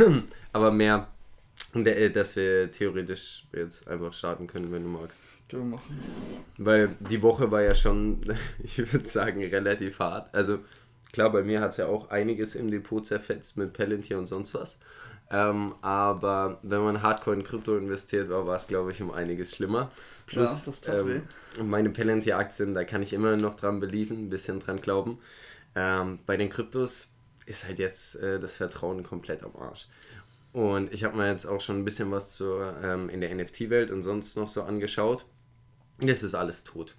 [0.52, 1.08] Aber mehr,
[1.74, 5.22] äh, dass wir theoretisch jetzt einfach starten können, wenn du magst.
[5.48, 6.00] Können wir machen.
[6.58, 8.20] Weil die Woche war ja schon,
[8.62, 10.34] ich würde sagen, relativ hart.
[10.34, 10.60] Also
[11.12, 14.54] klar, bei mir hat es ja auch einiges im Depot zerfetzt mit Palantir und sonst
[14.54, 14.80] was.
[15.32, 19.54] Ähm, aber wenn man hardcore in Krypto investiert war, war es, glaube ich, um einiges
[19.54, 19.92] schlimmer.
[20.26, 21.22] Plus, ja, ähm,
[21.62, 25.18] meine Palantir-Aktien, da kann ich immer noch dran believen, ein bisschen dran glauben.
[25.76, 27.10] Ähm, bei den Kryptos
[27.46, 29.86] ist halt jetzt äh, das Vertrauen komplett am Arsch.
[30.52, 33.90] Und ich habe mir jetzt auch schon ein bisschen was zur, ähm, in der NFT-Welt
[33.90, 35.24] und sonst noch so angeschaut.
[35.98, 36.94] Das ist alles tot.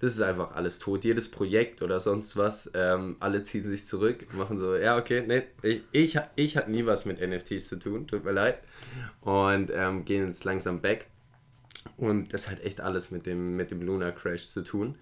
[0.00, 1.04] Das ist einfach alles tot.
[1.04, 5.44] Jedes Projekt oder sonst was, ähm, alle ziehen sich zurück, machen so, ja, okay, nee,
[5.62, 8.60] ich, ich, ich hatte nie was mit NFTs zu tun, tut mir leid.
[9.20, 11.06] Und ähm, gehen jetzt langsam back.
[11.96, 14.96] Und das hat echt alles mit dem, mit dem Lunar Crash zu tun.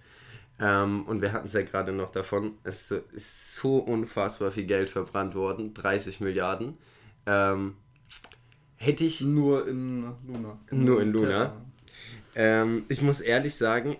[0.59, 4.89] Ähm, und wir hatten es ja gerade noch davon, es ist so unfassbar viel Geld
[4.89, 6.77] verbrannt worden, 30 Milliarden.
[7.25, 7.75] Ähm,
[8.75, 9.21] hätte ich.
[9.21, 10.59] Nur in Luna.
[10.69, 11.53] Nur in Luna.
[12.35, 13.97] Ähm, ich muss ehrlich sagen,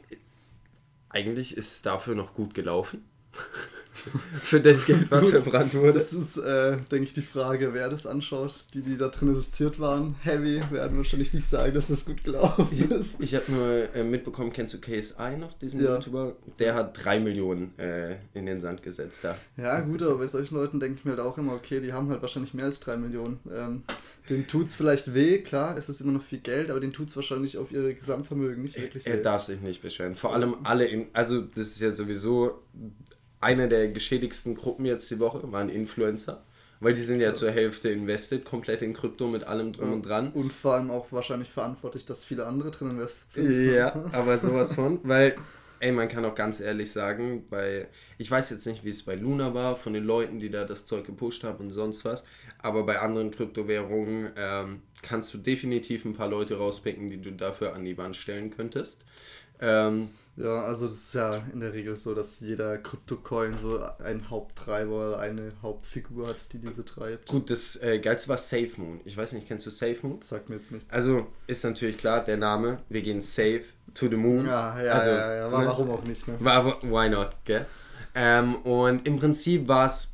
[1.09, 3.05] eigentlich ist es dafür noch gut gelaufen.
[4.43, 5.93] für das Geld, was verbrannt wurde.
[5.93, 8.53] Das ist, äh, denke ich, die Frage, wer das anschaut.
[8.73, 12.67] Die, die da drin investiert waren, heavy, werden wahrscheinlich nicht sagen, dass das gut gelaufen
[12.91, 13.15] ist.
[13.19, 15.95] Ich, ich habe nur äh, mitbekommen, kennst du KSI noch, diesen ja.
[15.95, 16.35] YouTuber?
[16.59, 19.37] Der hat drei Millionen äh, in den Sand gesetzt da.
[19.57, 22.09] Ja, gut, aber bei solchen Leuten denke ich mir halt auch immer, okay, die haben
[22.09, 23.39] halt wahrscheinlich mehr als drei Millionen.
[23.51, 23.83] Ähm,
[24.29, 27.09] den tut es vielleicht weh, klar, es ist immer noch viel Geld, aber den tut
[27.09, 30.15] es wahrscheinlich auf ihre Gesamtvermögen nicht wirklich Er, er darf sich nicht beschweren.
[30.15, 32.61] Vor allem alle in, also das ist ja sowieso
[33.41, 36.43] eine der geschädigsten Gruppen jetzt die Woche waren Influencer.
[36.79, 37.35] Weil die sind ja, ja.
[37.35, 39.93] zur Hälfte invested, komplett in Krypto mit allem drum ja.
[39.93, 40.31] und dran.
[40.31, 43.75] Und vor allem auch wahrscheinlich verantwortlich, dass viele andere drin investiert sind.
[43.75, 44.99] Ja, aber sowas von.
[45.03, 45.35] Weil,
[45.79, 49.13] ey, man kann auch ganz ehrlich sagen, bei, ich weiß jetzt nicht, wie es bei
[49.13, 52.25] Luna war, von den Leuten, die da das Zeug gepusht haben und sonst was,
[52.57, 57.73] aber bei anderen Kryptowährungen ähm, kannst du definitiv ein paar Leute rauspicken, die du dafür
[57.75, 59.05] an die Wand stellen könntest.
[59.61, 64.29] Ähm, ja, also das ist ja in der Regel so, dass jeder Krypto-Coin so einen
[64.29, 67.27] Haupttreiber oder eine Hauptfigur hat, die diese treibt.
[67.27, 69.01] Gut, das äh, geilste war Safe Moon.
[69.05, 70.19] Ich weiß nicht, kennst du Safe Moon?
[70.19, 70.91] Das sagt mir jetzt nichts.
[70.91, 73.63] Also ist natürlich klar, der Name, wir gehen safe
[73.93, 74.45] to the moon.
[74.45, 75.51] Ja, ja, also, ja, ja.
[75.51, 75.67] War, ne?
[75.67, 76.35] warum auch nicht, ne?
[76.39, 77.65] War, why not, gell?
[78.15, 80.11] Ähm, und im Prinzip war es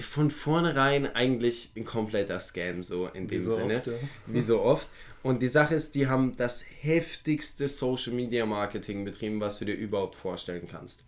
[0.00, 3.76] von vornherein eigentlich ein kompletter Scam, so in dem so Sinne.
[3.76, 3.92] Oft, ja.
[4.26, 4.88] Wie so oft.
[5.22, 9.74] Und die Sache ist, die haben das heftigste Social Media Marketing betrieben, was du dir
[9.74, 11.04] überhaupt vorstellen kannst.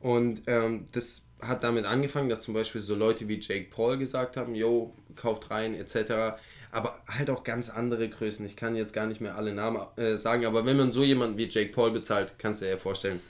[0.00, 4.36] Und ähm, das hat damit angefangen, dass zum Beispiel so Leute wie Jake Paul gesagt
[4.36, 6.38] haben, yo, kauft rein, etc.
[6.72, 8.44] Aber halt auch ganz andere Größen.
[8.44, 11.38] Ich kann jetzt gar nicht mehr alle Namen äh, sagen, aber wenn man so jemanden
[11.38, 13.20] wie Jake Paul bezahlt, kannst du dir ja vorstellen,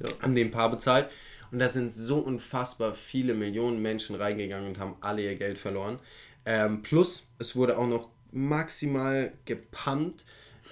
[0.00, 0.12] ja.
[0.22, 1.08] an dem Paar bezahlt.
[1.52, 6.00] Und da sind so unfassbar viele Millionen Menschen reingegangen und haben alle ihr Geld verloren.
[6.46, 10.24] Ähm, plus, es wurde auch noch maximal gepumpt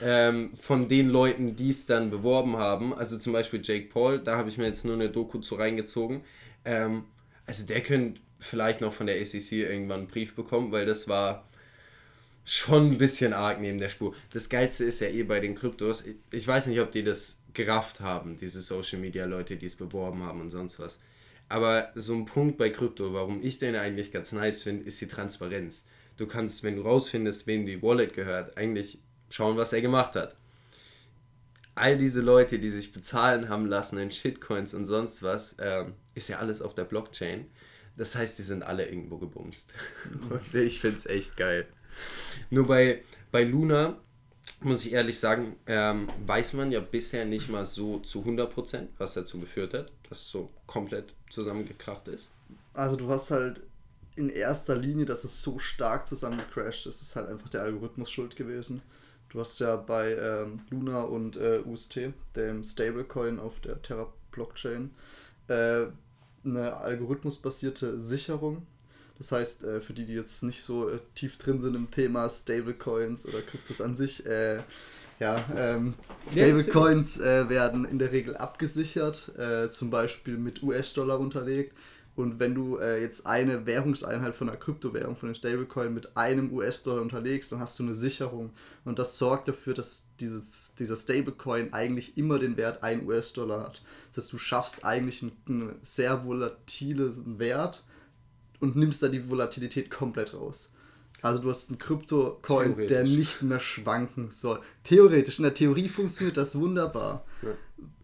[0.02, 2.94] ähm, von den Leuten, die es dann beworben haben.
[2.94, 6.22] Also zum Beispiel Jake Paul, da habe ich mir jetzt nur eine Doku zu reingezogen.
[6.64, 7.04] Ähm,
[7.46, 11.46] also der könnte vielleicht noch von der ACC irgendwann einen Brief bekommen, weil das war
[12.44, 14.14] schon ein bisschen arg neben der Spur.
[14.32, 18.00] Das Geilste ist ja eh bei den Kryptos, ich weiß nicht, ob die das gerafft
[18.00, 21.00] haben, diese Social Media Leute, die es beworben haben und sonst was.
[21.48, 25.06] Aber so ein Punkt bei Krypto, warum ich den eigentlich ganz nice finde, ist die
[25.06, 25.86] Transparenz.
[26.16, 28.98] Du kannst, wenn du rausfindest, wem die Wallet gehört, eigentlich
[29.30, 30.36] schauen, was er gemacht hat.
[31.74, 36.28] All diese Leute, die sich bezahlen haben lassen in Shitcoins und sonst was, äh, ist
[36.28, 37.46] ja alles auf der Blockchain.
[37.96, 39.72] Das heißt, die sind alle irgendwo gebumst.
[40.30, 41.66] und ich finde es echt geil.
[42.50, 43.98] Nur bei, bei Luna,
[44.60, 49.14] muss ich ehrlich sagen, ähm, weiß man ja bisher nicht mal so zu 100%, was
[49.14, 52.30] dazu geführt hat, dass es so komplett zusammengekracht ist.
[52.74, 53.62] Also du hast halt
[54.16, 58.36] in erster Linie, dass es so stark zusammengecrashed ist, ist halt einfach der Algorithmus schuld
[58.36, 58.82] gewesen.
[59.30, 64.90] Du hast ja bei ähm, Luna und äh, UST, dem Stablecoin auf der Terra Blockchain,
[65.48, 65.86] äh,
[66.44, 68.66] eine algorithmusbasierte Sicherung.
[69.16, 72.28] Das heißt, äh, für die, die jetzt nicht so äh, tief drin sind im Thema
[72.28, 74.58] Stablecoins oder Kryptos an sich, äh,
[75.18, 75.94] ja, ähm,
[76.30, 79.30] Stablecoins äh, werden in der Regel abgesichert,
[79.70, 81.76] zum Beispiel mit US-Dollar unterlegt
[82.14, 86.52] und wenn du äh, jetzt eine Währungseinheit von einer Kryptowährung, von einem Stablecoin mit einem
[86.52, 88.50] US-Dollar unterlegst, dann hast du eine Sicherung.
[88.84, 93.82] Und das sorgt dafür, dass dieses, dieser Stablecoin eigentlich immer den Wert 1 US-Dollar hat.
[94.08, 97.82] Das heißt, du schaffst eigentlich einen, einen sehr volatilen Wert
[98.60, 100.70] und nimmst da die Volatilität komplett raus.
[101.22, 104.60] Also du hast einen Krypto-Coin, der nicht mehr schwanken soll.
[104.84, 107.24] Theoretisch, in der Theorie funktioniert das wunderbar.
[107.42, 107.50] Ja.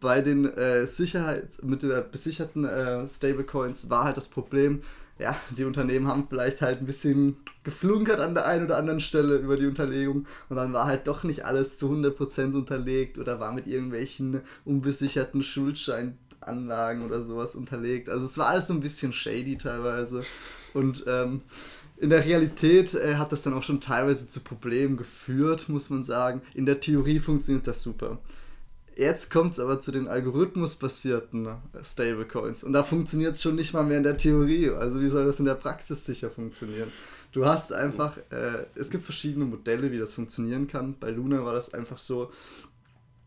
[0.01, 4.83] Bei den äh, Sicherheits-, mit der besicherten äh, Stablecoins war halt das Problem,
[5.19, 9.37] ja, die Unternehmen haben vielleicht halt ein bisschen geflunkert an der einen oder anderen Stelle
[9.37, 13.53] über die Unterlegung und dann war halt doch nicht alles zu 100% unterlegt oder war
[13.53, 18.09] mit irgendwelchen unbesicherten Schuldscheinanlagen oder sowas unterlegt.
[18.09, 20.23] Also es war alles so ein bisschen shady teilweise
[20.73, 21.43] und ähm,
[21.97, 26.05] in der Realität äh, hat das dann auch schon teilweise zu Problemen geführt, muss man
[26.05, 26.43] sagen.
[26.55, 28.19] In der Theorie funktioniert das super.
[28.99, 31.47] Jetzt kommt es aber zu den algorithmusbasierten
[31.85, 32.65] Stablecoins.
[32.65, 34.71] Und da funktioniert es schon nicht mal mehr in der Theorie.
[34.71, 36.91] Also wie soll das in der Praxis sicher funktionieren?
[37.31, 40.99] Du hast einfach, äh, es gibt verschiedene Modelle, wie das funktionieren kann.
[40.99, 42.33] Bei Luna war das einfach so,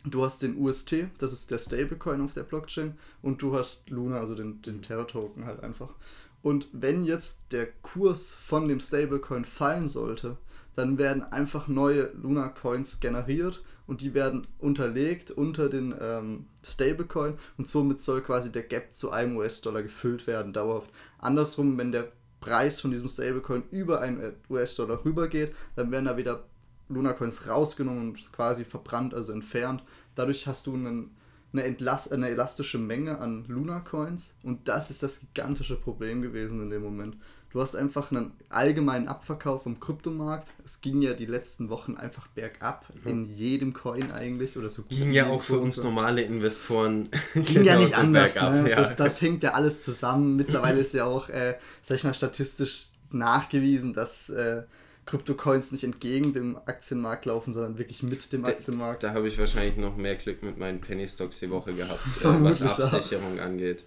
[0.03, 4.19] du hast den UST, das ist der Stablecoin auf der Blockchain, und du hast Luna,
[4.19, 5.95] also den, den Terra-Token halt einfach.
[6.41, 10.35] Und wenn jetzt der Kurs von dem Stablecoin fallen sollte,
[10.75, 17.33] dann werden einfach neue Luna Coins generiert und die werden unterlegt unter den ähm, Stablecoin
[17.57, 20.89] und somit soll quasi der Gap zu einem US-Dollar gefüllt werden, dauerhaft.
[21.19, 26.45] Andersrum, wenn der Preis von diesem Stablecoin über einen US-Dollar rübergeht, dann werden da wieder
[26.89, 29.83] Luna Coins rausgenommen und quasi verbrannt, also entfernt.
[30.15, 31.15] Dadurch hast du einen,
[31.53, 36.61] eine, Entlas eine elastische Menge an Luna Coins und das ist das gigantische Problem gewesen
[36.61, 37.17] in dem Moment.
[37.51, 40.47] Du hast einfach einen allgemeinen Abverkauf vom Kryptomarkt.
[40.63, 43.11] Es ging ja die letzten Wochen einfach bergab ja.
[43.11, 44.83] in jedem Coin eigentlich oder so.
[44.83, 47.09] Ging ja auch für uns normale Investoren.
[47.33, 48.33] Ging ja nicht anders.
[48.33, 48.69] Bergab, ne?
[48.69, 48.77] ja.
[48.77, 50.37] das, das hängt ja alles zusammen.
[50.37, 54.63] Mittlerweile ist ja auch, äh, sag ich mal, statistisch nachgewiesen, dass äh,
[55.05, 59.03] Kryptocoins nicht entgegen dem Aktienmarkt laufen, sondern wirklich mit dem Aktienmarkt.
[59.03, 61.99] Da, da habe ich wahrscheinlich noch mehr Glück mit meinen Penny Stocks die Woche gehabt,
[62.21, 63.83] äh, was Absicherung angeht.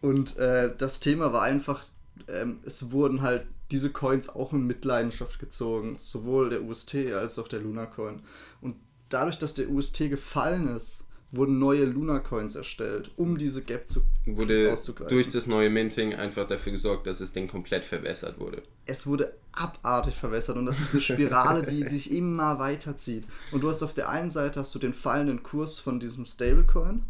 [0.00, 1.84] Und äh, das Thema war einfach
[2.28, 7.48] ähm, es wurden halt diese Coins auch in Mitleidenschaft gezogen, sowohl der UST als auch
[7.48, 8.20] der Luna Coin.
[8.60, 8.76] Und
[9.08, 14.02] dadurch, dass der UST gefallen ist, wurden neue Luna Coins erstellt, um diese Gap zu
[14.26, 15.14] wurde auszugleichen.
[15.14, 18.62] durch das neue Minting einfach dafür gesorgt, dass es Ding komplett verwässert wurde.
[18.86, 23.24] Es wurde abartig verwässert und das ist eine Spirale, die sich immer weiterzieht.
[23.50, 27.02] Und du hast auf der einen Seite hast du den fallenden Kurs von diesem Stablecoin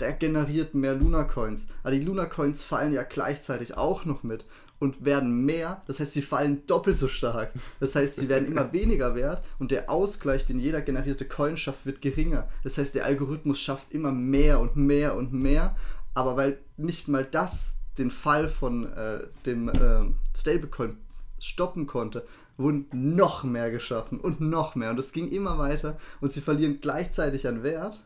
[0.00, 1.66] der generiert mehr Luna Coins.
[1.82, 4.44] Aber die Luna Coins fallen ja gleichzeitig auch noch mit
[4.78, 5.82] und werden mehr.
[5.86, 7.52] Das heißt, sie fallen doppelt so stark.
[7.80, 11.86] Das heißt, sie werden immer weniger wert und der Ausgleich, den jeder generierte Coin schafft,
[11.86, 12.48] wird geringer.
[12.62, 15.76] Das heißt, der Algorithmus schafft immer mehr und mehr und mehr.
[16.14, 20.04] Aber weil nicht mal das den Fall von äh, dem äh,
[20.36, 20.96] Stablecoin
[21.38, 22.26] stoppen konnte,
[22.56, 24.90] wurden noch mehr geschaffen und noch mehr.
[24.90, 27.98] Und es ging immer weiter und sie verlieren gleichzeitig an Wert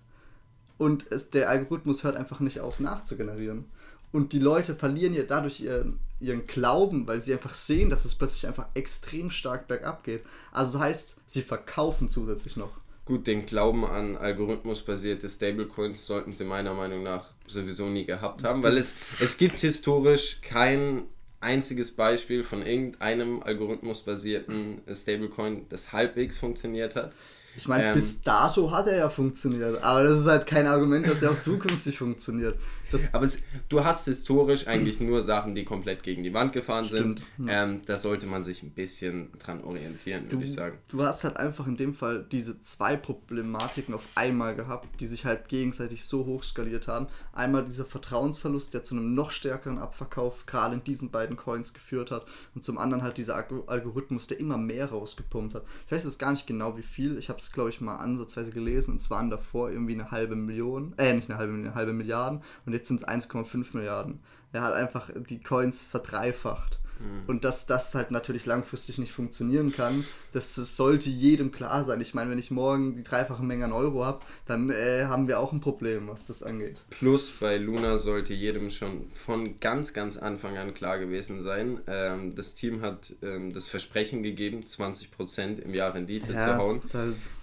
[0.79, 3.67] und es, der Algorithmus hört einfach nicht auf nachzugenerieren.
[4.11, 8.15] Und die Leute verlieren ja dadurch ihren, ihren Glauben, weil sie einfach sehen, dass es
[8.15, 10.23] plötzlich einfach extrem stark bergab geht.
[10.51, 12.73] Also das heißt, sie verkaufen zusätzlich noch.
[13.05, 18.63] Gut, den Glauben an algorithmusbasierte Stablecoins sollten sie meiner Meinung nach sowieso nie gehabt haben,
[18.63, 21.05] weil es, es gibt historisch kein
[21.41, 27.15] einziges Beispiel von irgendeinem algorithmusbasierten Stablecoin, das halbwegs funktioniert hat.
[27.59, 31.09] Ich meine, ähm, bis dato hat er ja funktioniert, aber das ist halt kein Argument,
[31.09, 32.57] dass er auch zukünftig funktioniert.
[32.91, 36.87] Das aber es, du hast historisch eigentlich nur Sachen, die komplett gegen die Wand gefahren
[36.87, 37.49] stimmt, sind.
[37.49, 37.65] Ja.
[37.65, 40.79] Ähm, da sollte man sich ein bisschen dran orientieren, würde ich sagen.
[40.89, 45.25] Du hast halt einfach in dem Fall diese zwei Problematiken auf einmal gehabt, die sich
[45.25, 47.09] halt gegenseitig so hoch skaliert haben.
[47.33, 52.11] Einmal dieser Vertrauensverlust, der zu einem noch stärkeren Abverkauf gerade in diesen beiden Coins geführt
[52.11, 55.65] hat und zum anderen halt dieser Algorithmus, der immer mehr rausgepumpt hat.
[55.87, 58.53] Ich weiß jetzt gar nicht genau wie viel, ich habe es glaube ich, mal ansatzweise
[58.53, 58.95] gelesen.
[58.95, 62.43] Es waren davor irgendwie eine halbe Million, äh, nicht eine halbe, eine halbe Milliarden.
[62.65, 64.21] Und jetzt sind es 1,5 Milliarden.
[64.53, 66.79] Er hat einfach die Coins verdreifacht.
[67.01, 67.29] Mhm.
[67.29, 72.01] Und dass das halt natürlich langfristig nicht funktionieren kann, das, das, sollte jedem klar sein.
[72.01, 75.39] Ich meine, wenn ich morgen die dreifache Menge an Euro habe, dann äh, haben wir
[75.39, 76.85] auch ein Problem, was das angeht.
[76.91, 81.81] Plus bei Luna sollte jedem schon von ganz, ganz Anfang an klar gewesen sein.
[81.87, 86.83] Ähm, das Team hat ähm, das Versprechen gegeben, 20% im Jahr Rendite ja, zu hauen.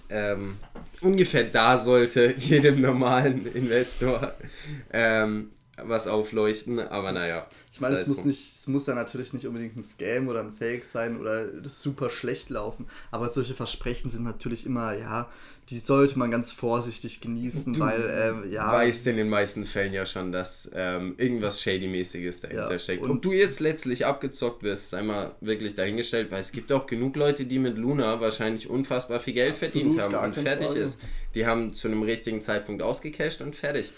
[0.09, 0.57] Ähm,
[1.01, 4.33] ungefähr da sollte jedem normalen Investor.
[4.91, 7.48] Ähm, was aufleuchten, aber naja.
[7.72, 10.53] Ich meine, es muss nicht, es muss ja natürlich nicht unbedingt ein Scam oder ein
[10.53, 15.29] Fake sein oder das super schlecht laufen, aber solche Versprechen sind natürlich immer, ja,
[15.70, 18.72] die sollte man ganz vorsichtig genießen, du weil, ähm, ja.
[18.72, 23.01] weißt in den meisten Fällen ja schon, dass ähm, irgendwas Shady-mäßiges dahinter ja, steckt.
[23.03, 26.86] Und Ob du jetzt letztlich abgezockt wirst, sei mal wirklich dahingestellt, weil es gibt auch
[26.86, 30.79] genug Leute, die mit Luna wahrscheinlich unfassbar viel Geld verdient haben und fertig Frage.
[30.79, 31.01] ist.
[31.34, 33.91] Die haben zu einem richtigen Zeitpunkt ausgecasht und fertig.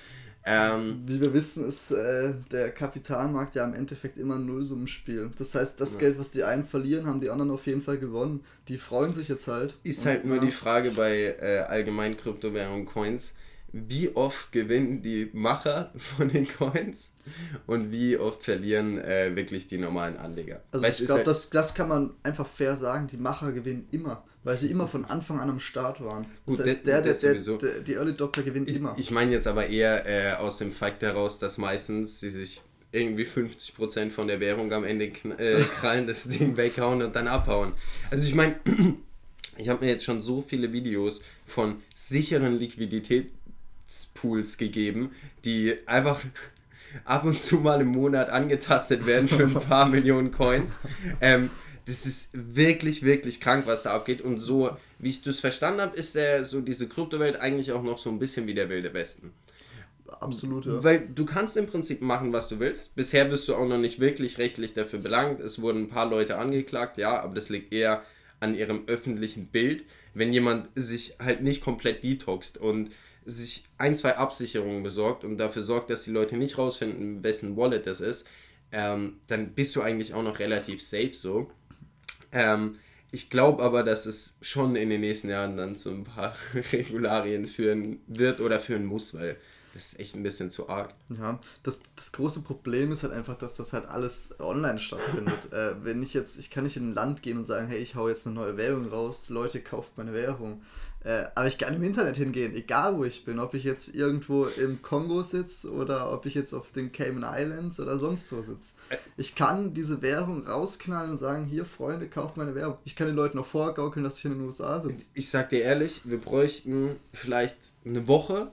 [0.50, 5.30] Ähm, Wie wir wissen, ist äh, der Kapitalmarkt ja im Endeffekt immer ein Nullsummenspiel.
[5.38, 6.00] Das heißt, das ja.
[6.00, 8.46] Geld, was die einen verlieren, haben die anderen auf jeden Fall gewonnen.
[8.70, 9.78] Die freuen sich jetzt halt.
[9.84, 10.44] Ist halt nur ja.
[10.44, 13.36] die Frage bei äh, allgemein Kryptowährungen Coins,
[13.74, 17.14] wie oft gewinnen die Macher von den Coins
[17.66, 20.64] und wie oft verlieren äh, wirklich die normalen Anleger.
[20.72, 23.88] Also weißt, ich glaube, halt das, das kann man einfach fair sagen, die Macher gewinnen
[23.92, 26.26] immer weil sie immer von Anfang an am Start waren.
[26.46, 28.96] Das Gut, heißt, der, der, der, der, die Early Doctor gewinnt ich, immer.
[28.98, 32.62] Ich meine jetzt aber eher äh, aus dem Fakt heraus, dass meistens sie sich
[32.94, 37.74] irgendwie 50% von der Währung am Ende äh, krallen, das Ding weghauen und dann abhauen.
[38.10, 38.56] Also ich meine,
[39.58, 45.12] ich habe mir jetzt schon so viele Videos von sicheren Liquiditätspools gegeben,
[45.44, 46.22] die einfach
[47.04, 50.80] ab und zu mal im Monat angetastet werden für ein paar Millionen Coins.
[51.20, 51.50] Ähm,
[51.88, 54.22] das ist wirklich, wirklich krank, was da abgeht.
[54.22, 57.98] Und so, wie ich das verstanden habe, ist der, so diese Kryptowelt eigentlich auch noch
[57.98, 59.32] so ein bisschen wie der Wilde Westen.
[60.20, 60.84] Absolut, ja.
[60.84, 62.96] Weil du kannst im Prinzip machen, was du willst.
[62.96, 65.40] Bisher bist du auch noch nicht wirklich rechtlich dafür belangt.
[65.40, 68.04] Es wurden ein paar Leute angeklagt, ja, aber das liegt eher
[68.42, 69.86] an ihrem öffentlichen Bild.
[70.14, 72.92] Wenn jemand sich halt nicht komplett detoxt und
[73.24, 77.86] sich ein, zwei Absicherungen besorgt und dafür sorgt, dass die Leute nicht rausfinden, wessen Wallet
[77.86, 78.28] das ist,
[78.74, 81.50] ähm, dann bist du eigentlich auch noch relativ safe so.
[82.38, 82.78] Ähm,
[83.12, 86.36] ich glaube aber, dass es schon in den nächsten Jahren dann zu ein paar
[86.72, 89.38] Regularien führen wird oder führen muss, weil
[89.74, 90.94] das ist echt ein bisschen zu arg.
[91.10, 95.52] Ja, das, das große Problem ist halt einfach, dass das halt alles online stattfindet.
[95.54, 97.96] äh, wenn ich jetzt, ich kann nicht in ein Land gehen und sagen, hey, ich
[97.96, 100.62] hau jetzt eine neue Währung raus, Leute, kauft meine Währung.
[101.04, 104.46] Äh, aber ich kann im Internet hingehen, egal wo ich bin, ob ich jetzt irgendwo
[104.46, 108.74] im Kongo sitze oder ob ich jetzt auf den Cayman Islands oder sonst wo sitze.
[109.16, 112.78] Ich kann diese Währung rausknallen und sagen, hier Freunde, kauft meine Währung.
[112.84, 115.06] Ich kann den Leuten auch vorgaukeln, dass ich in den USA sitze.
[115.14, 118.52] Ich, ich sag dir ehrlich, wir bräuchten vielleicht eine Woche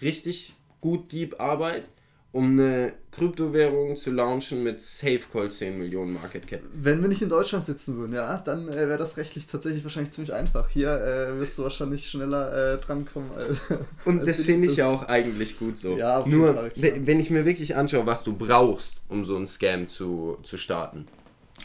[0.00, 1.84] richtig gut Deep Arbeit
[2.32, 6.60] um eine Kryptowährung zu launchen mit SafeCall 10 Millionen Market Cap.
[6.72, 10.12] Wenn wir nicht in Deutschland sitzen würden, ja, dann äh, wäre das rechtlich tatsächlich wahrscheinlich
[10.12, 10.70] ziemlich einfach.
[10.70, 13.30] Hier äh, wirst du wahrscheinlich schneller äh, drankommen.
[13.36, 13.58] Als,
[14.06, 15.98] Und als das finde ich ja auch eigentlich gut so.
[15.98, 19.46] Ja, auf Nur, Fall, wenn ich mir wirklich anschaue, was du brauchst, um so einen
[19.46, 21.06] Scam zu, zu starten.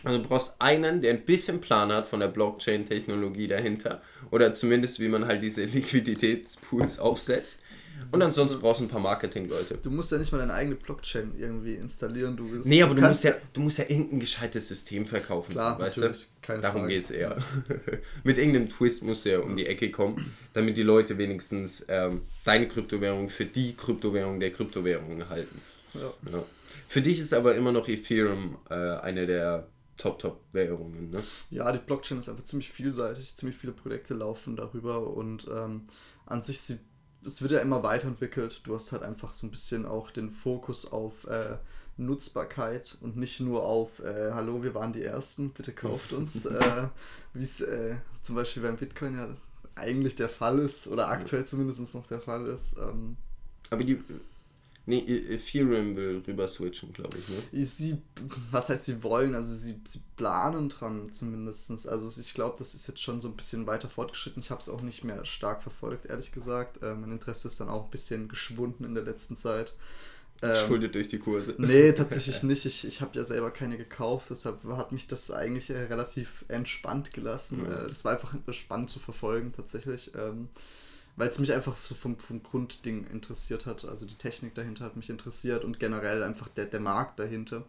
[0.03, 4.01] Also du brauchst einen, der ein bisschen Plan hat von der Blockchain-Technologie dahinter.
[4.31, 7.61] Oder zumindest, wie man halt diese Liquiditätspools aufsetzt.
[8.11, 9.79] Und ansonsten brauchst du ein paar Marketing-Leute.
[9.81, 12.37] Du musst ja nicht mal deine eigene Blockchain irgendwie installieren.
[12.37, 15.83] Du nee, aber du, musst ja, du musst ja irgendein gescheites System verkaufen, Klar, so,
[15.83, 16.15] weißt du?
[16.41, 17.37] Keine Darum geht es eher.
[18.23, 22.21] Mit irgendeinem Twist musst du ja um die Ecke kommen, damit die Leute wenigstens ähm,
[22.45, 25.61] deine Kryptowährung für die Kryptowährung der Kryptowährungen halten.
[25.93, 26.31] Ja.
[26.31, 26.43] ja.
[26.87, 31.23] Für dich ist aber immer noch Ethereum äh, eine der Top-Top-Währungen, ne?
[31.49, 35.87] Ja, die Blockchain ist einfach ziemlich vielseitig, ziemlich viele Projekte laufen darüber und ähm,
[36.25, 36.79] an sich sie
[37.27, 38.61] es wird ja immer weiterentwickelt.
[38.63, 41.57] Du hast halt einfach so ein bisschen auch den Fokus auf äh,
[41.97, 46.87] Nutzbarkeit und nicht nur auf, äh, hallo, wir waren die Ersten, bitte kauft uns, äh,
[47.33, 49.27] wie es äh, zum Beispiel beim Bitcoin ja
[49.75, 52.77] eigentlich der Fall ist oder aktuell zumindest noch der Fall ist.
[52.77, 53.17] Ähm,
[53.69, 54.01] Aber die
[54.89, 57.65] Nee, Ethereum will rüber switchen, glaube ich, ne?
[57.65, 58.01] Sie,
[58.51, 59.35] was heißt sie wollen?
[59.35, 61.89] Also sie, sie planen dran zumindest.
[61.89, 64.41] Also ich glaube, das ist jetzt schon so ein bisschen weiter fortgeschritten.
[64.41, 66.81] Ich habe es auch nicht mehr stark verfolgt, ehrlich gesagt.
[66.81, 69.73] Äh, mein Interesse ist dann auch ein bisschen geschwunden in der letzten Zeit.
[70.41, 71.55] Ähm, Schuldet durch die Kurse.
[71.57, 72.65] Nee, tatsächlich nicht.
[72.65, 77.63] Ich, ich habe ja selber keine gekauft, deshalb hat mich das eigentlich relativ entspannt gelassen.
[77.63, 77.89] Mhm.
[77.89, 80.13] das war einfach spannend zu verfolgen, tatsächlich.
[80.15, 80.47] Ähm,
[81.17, 83.83] weil es mich einfach so vom, vom Grundding interessiert hat.
[83.83, 87.63] Also die Technik dahinter hat mich interessiert und generell einfach der, der Markt dahinter.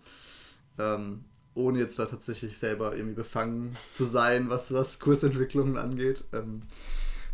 [0.78, 1.24] Ähm,
[1.54, 6.24] ohne jetzt da tatsächlich selber irgendwie befangen zu sein, was, was Kursentwicklungen angeht.
[6.32, 6.62] Ähm,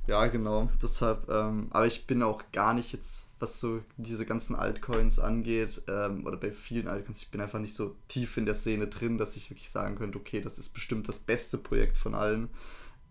[0.07, 0.71] ja, genau.
[0.83, 5.83] Deshalb, ähm, aber ich bin auch gar nicht jetzt, was so diese ganzen Altcoins angeht,
[5.89, 9.19] ähm, oder bei vielen Altcoins, ich bin einfach nicht so tief in der Szene drin,
[9.19, 12.49] dass ich wirklich sagen könnte, okay, das ist bestimmt das beste Projekt von allen.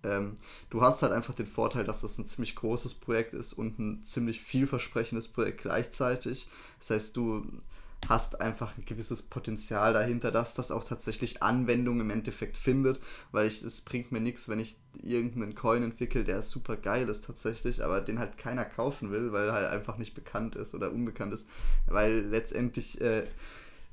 [0.03, 0.37] Ähm,
[0.69, 4.03] du hast halt einfach den Vorteil, dass das ein ziemlich großes Projekt ist und ein
[4.03, 6.47] ziemlich vielversprechendes Projekt gleichzeitig.
[6.79, 7.45] Das heißt, du
[8.09, 12.99] hast einfach ein gewisses Potenzial dahinter, dass das auch tatsächlich Anwendung im Endeffekt findet,
[13.31, 17.25] weil ich, es bringt mir nichts, wenn ich irgendeinen Coin entwickle, der super geil ist
[17.25, 20.91] tatsächlich, aber den halt keiner kaufen will, weil er halt einfach nicht bekannt ist oder
[20.91, 21.47] unbekannt ist,
[21.87, 23.23] weil letztendlich äh,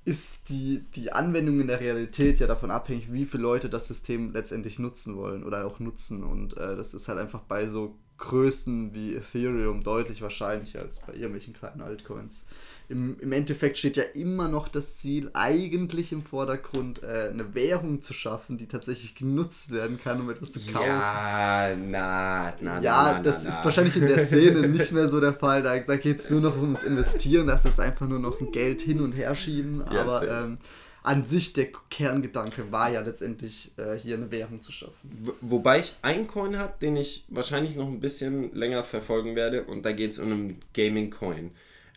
[0.05, 4.33] ist die, die Anwendung in der Realität ja davon abhängig, wie viele Leute das System
[4.33, 6.25] letztendlich nutzen wollen oder auch nutzen.
[6.25, 11.15] Und äh, das ist halt einfach bei so Größen wie Ethereum deutlich wahrscheinlicher als bei
[11.15, 12.47] irgendwelchen kleinen Altcoins.
[12.91, 18.01] Im, im Endeffekt steht ja immer noch das Ziel, eigentlich im Vordergrund äh, eine Währung
[18.01, 20.87] zu schaffen, die tatsächlich genutzt werden kann, um etwas zu kaufen.
[20.87, 25.21] Ja, na, na, Ja, na, das na, ist wahrscheinlich in der Szene nicht mehr so
[25.21, 25.63] der Fall.
[25.63, 28.81] Da, da geht es nur noch ums Investieren, das ist einfach nur noch ein Geld
[28.81, 29.85] hin und her schieben.
[29.91, 30.59] Yes, aber ähm,
[31.03, 35.31] an sich der Kerngedanke war ja letztendlich, äh, hier eine Währung zu schaffen.
[35.41, 39.85] Wobei ich einen Coin habe, den ich wahrscheinlich noch ein bisschen länger verfolgen werde und
[39.85, 41.53] da geht es um einen Gaming-Coin.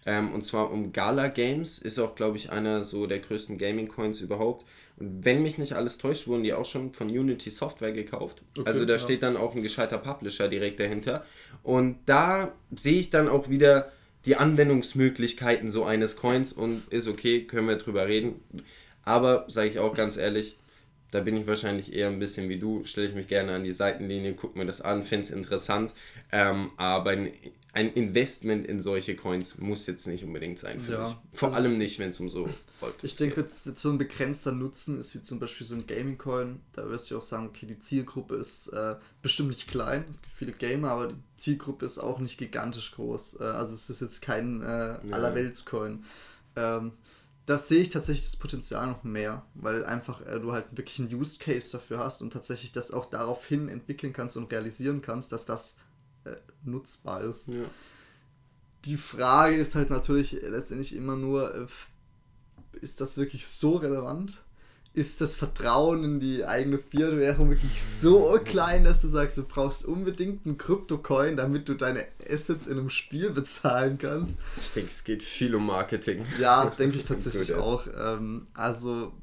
[0.06, 4.22] Ähm, und zwar um Gala Games, ist auch, glaube ich, einer so der größten Gaming-Coins
[4.22, 4.66] überhaupt.
[4.98, 8.42] Und wenn mich nicht alles täuscht, wurden die auch schon von Unity Software gekauft.
[8.58, 9.00] Okay, also da ja.
[9.00, 11.26] steht dann auch ein gescheiter Publisher direkt dahinter.
[11.64, 13.92] Und da sehe ich dann auch wieder
[14.26, 18.36] die Anwendungsmöglichkeiten so eines Coins und ist okay, können wir drüber reden.
[19.04, 20.58] Aber sage ich auch ganz ehrlich,
[21.12, 23.72] da bin ich wahrscheinlich eher ein bisschen wie du, stelle ich mich gerne an die
[23.72, 25.92] Seitenlinie, gucke mir das an, finde es interessant.
[26.32, 27.16] Ähm, aber
[27.74, 31.18] ein, Investment in solche Coins muss jetzt nicht unbedingt sein für ja, mich.
[31.34, 32.48] Vor also allem nicht, wenn es um so
[33.02, 36.60] Ich denke, jetzt, jetzt so ein begrenzter Nutzen ist wie zum Beispiel so ein Gaming-Coin.
[36.74, 40.06] Da wirst du auch sagen, okay, die Zielgruppe ist äh, bestimmt nicht klein.
[40.10, 43.40] Es gibt viele Gamer, aber die Zielgruppe ist auch nicht gigantisch groß.
[43.40, 46.06] Äh, also es ist jetzt kein äh, Allerwelts-Coin.
[46.56, 46.92] Ähm,
[47.46, 51.14] das sehe ich tatsächlich das Potenzial noch mehr, weil einfach äh, du halt wirklich einen
[51.14, 55.46] Use Case dafür hast und tatsächlich das auch daraufhin entwickeln kannst und realisieren kannst, dass
[55.46, 55.78] das
[56.26, 57.48] äh, nutzbar ist.
[57.48, 57.66] Ja.
[58.86, 61.68] Die Frage ist halt natürlich letztendlich immer nur, äh,
[62.82, 64.44] ist das wirklich so relevant?
[64.94, 69.86] ist das Vertrauen in die eigene Fiat-Währung wirklich so klein, dass du sagst, du brauchst
[69.86, 74.38] unbedingt einen Krypto-Coin, damit du deine Assets in einem Spiel bezahlen kannst.
[74.62, 76.24] Ich denke, es geht viel um Marketing.
[76.40, 77.88] Ja, denke ich tatsächlich auch.
[78.00, 79.14] Ähm, also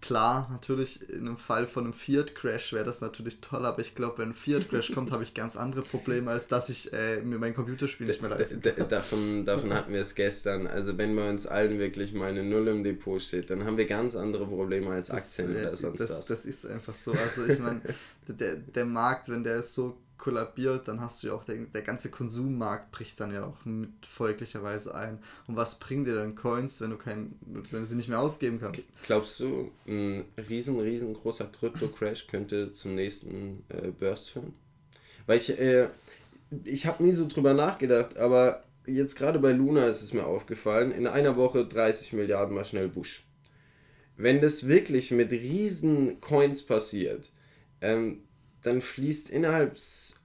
[0.00, 4.18] Klar, natürlich in einem Fall von einem Fiat-Crash wäre das natürlich toll, aber ich glaube,
[4.18, 7.54] wenn ein Fiat-Crash kommt, habe ich ganz andere Probleme, als dass ich äh, mir mein
[7.54, 8.88] Computerspiel nicht mehr leisten kann.
[8.88, 10.66] davon, davon hatten wir es gestern.
[10.66, 13.86] Also wenn bei uns allen wirklich mal eine Null im Depot steht, dann haben wir
[13.86, 16.26] ganz andere Probleme als Aktien das, oder sonst das, was.
[16.28, 17.12] Das ist einfach so.
[17.12, 17.82] Also ich meine,
[18.26, 21.82] der, der Markt, wenn der ist so kollabiert, dann hast du ja auch, der, der
[21.82, 25.18] ganze Konsummarkt bricht dann ja auch mit folglicherweise ein.
[25.48, 28.60] Und was bringt dir dann Coins, wenn du, kein, wenn du sie nicht mehr ausgeben
[28.60, 28.90] kannst?
[29.04, 34.52] Glaubst du, ein riesen, riesengroßer Krypto-Crash könnte zum nächsten äh, Burst führen?
[35.26, 35.88] Weil ich, äh,
[36.64, 40.92] ich habe nie so drüber nachgedacht, aber jetzt gerade bei Luna ist es mir aufgefallen,
[40.92, 43.24] in einer Woche 30 Milliarden mal schnell Busch.
[44.16, 47.30] Wenn das wirklich mit riesen Coins passiert,
[47.80, 48.24] ähm,
[48.62, 49.76] dann fließt innerhalb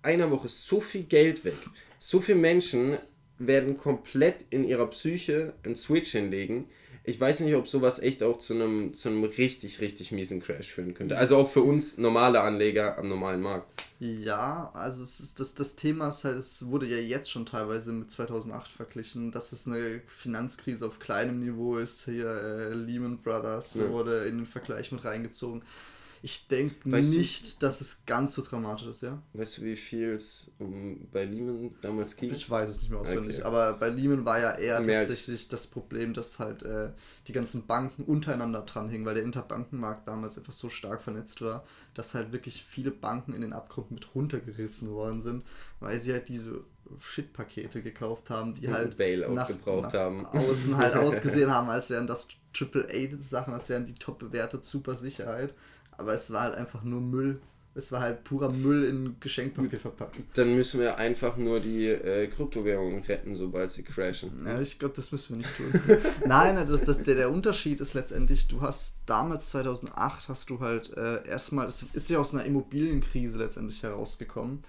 [0.01, 1.57] einer Woche so viel Geld weg.
[1.99, 2.97] So viele Menschen
[3.37, 6.67] werden komplett in ihrer Psyche einen Switch hinlegen.
[7.07, 10.71] Ich weiß nicht, ob sowas echt auch zu einem, zu einem richtig, richtig miesen Crash
[10.71, 11.17] führen könnte.
[11.17, 13.71] Also auch für uns normale Anleger am normalen Markt.
[13.99, 17.93] Ja, also es ist das, das Thema ist halt, es wurde ja jetzt schon teilweise
[17.93, 22.05] mit 2008 verglichen, dass es eine Finanzkrise auf kleinem Niveau ist.
[22.05, 23.89] Hier äh, Lehman Brothers ja.
[23.89, 25.61] wurde in den Vergleich mit reingezogen.
[26.25, 29.21] Ich denke nicht, du, dass es ganz so dramatisch ist, ja.
[29.33, 32.31] Weißt du, wie viel es um, bei Lehman damals ging?
[32.31, 33.43] Ich weiß es nicht mehr auswendig, okay.
[33.43, 36.89] aber bei Lehman war ja eher Mehr tatsächlich das Problem, dass halt äh,
[37.27, 41.63] die ganzen Banken untereinander dran hingen, weil der Interbankenmarkt damals etwas so stark vernetzt war,
[41.93, 45.45] dass halt wirklich viele Banken in den Abgrund mit runtergerissen worden sind,
[45.79, 46.63] weil sie halt diese
[47.01, 50.25] Shit-Pakete gekauft haben, die halt Bailout nach, gebraucht nach haben.
[50.25, 55.53] außen halt ausgesehen haben, als wären das Triple-A-Sachen, als wären die top bewertet, super Sicherheit
[55.97, 57.41] aber es war halt einfach nur Müll.
[57.77, 60.17] Es war halt purer Müll in Geschenkpapier verpackt.
[60.35, 64.45] Dann müssen wir einfach nur die äh, Kryptowährungen retten, sobald sie crashen.
[64.45, 65.97] Ja, ich glaube, das müssen wir nicht tun.
[66.25, 70.95] Nein, das, das, der, der Unterschied ist letztendlich, du hast damals 2008 hast du halt
[70.95, 74.63] äh, erstmal, es ist ja aus einer Immobilienkrise letztendlich herausgekommen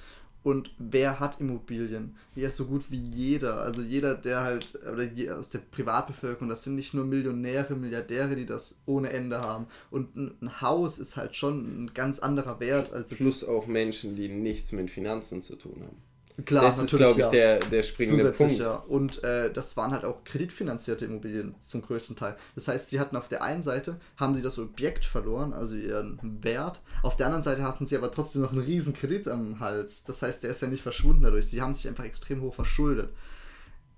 [0.47, 2.15] und wer hat Immobilien?
[2.37, 3.63] Ja, so gut wie jeder.
[3.63, 8.47] Also jeder, der halt, oder aus der Privatbevölkerung, das sind nicht nur Millionäre, Milliardäre, die
[8.47, 9.67] das ohne Ende haben.
[9.91, 13.11] Und ein, ein Haus ist halt schon ein ganz anderer Wert als.
[13.11, 15.97] Plus auch Menschen, die nichts mit Finanzen zu tun haben.
[16.45, 17.31] Klar, das ist, glaube ich, ja.
[17.31, 18.59] der, der springende Punkt.
[18.59, 18.75] Ja.
[18.75, 22.37] Und äh, das waren halt auch kreditfinanzierte Immobilien zum größten Teil.
[22.55, 26.19] Das heißt, sie hatten auf der einen Seite, haben sie das Objekt verloren, also ihren
[26.43, 26.83] Wert.
[27.03, 30.05] Auf der anderen Seite hatten sie aber trotzdem noch einen riesen Kredit am Hals.
[30.05, 31.49] Das heißt, der ist ja nicht verschwunden dadurch.
[31.49, 33.11] Sie haben sich einfach extrem hoch verschuldet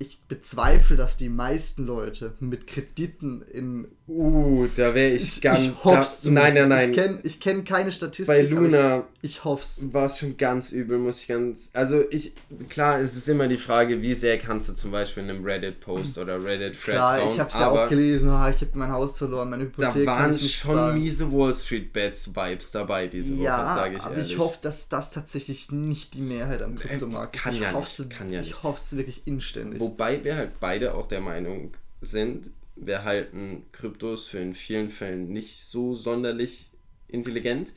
[0.01, 3.89] ich bezweifle, dass die meisten Leute mit Krediten in.
[4.07, 5.61] Uh, da wäre ich, ich ganz.
[5.61, 6.91] Ich hoffe da, Nein, nein, nein.
[6.91, 8.29] Ich kenne ich kenn keine Statistik.
[8.29, 9.05] Bei Luna.
[9.21, 11.71] Ich, ich hoffe War es schon ganz übel, muss ich ganz.
[11.73, 12.35] Also, ich.
[12.69, 16.17] Klar, es ist immer die Frage, wie sehr kannst du zum Beispiel in einem Reddit-Post
[16.19, 18.29] oder Reddit-Thread Klar, ich habe es ja auch gelesen.
[18.31, 20.05] Oh, ich habe mein Haus verloren, meine Hypothek.
[20.05, 21.03] Da waren schon zahlen.
[21.03, 24.33] miese Wall Street Bets-Vibes dabei diese ja, Woche, sage ich aber ehrlich.
[24.33, 27.43] ich hoffe, dass das tatsächlich nicht die Mehrheit am äh, Kryptomarkt ist.
[27.43, 28.11] Kann ich ja nicht.
[28.11, 29.88] Kann ja ich hoffe es wirklich inständig.
[29.89, 31.73] Wobei wir halt beide auch der Meinung
[32.03, 36.71] sind, wir halten Kryptos für in vielen Fällen nicht so sonderlich
[37.09, 37.73] intelligent.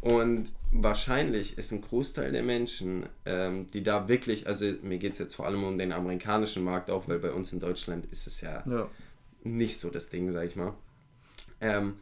[0.00, 5.18] Und wahrscheinlich ist ein Großteil der Menschen, ähm, die da wirklich, also mir geht es
[5.18, 8.40] jetzt vor allem um den amerikanischen Markt auch, weil bei uns in Deutschland ist es
[8.40, 8.88] ja, ja.
[9.44, 10.72] nicht so das Ding, sag ich mal.
[11.60, 11.96] Ähm,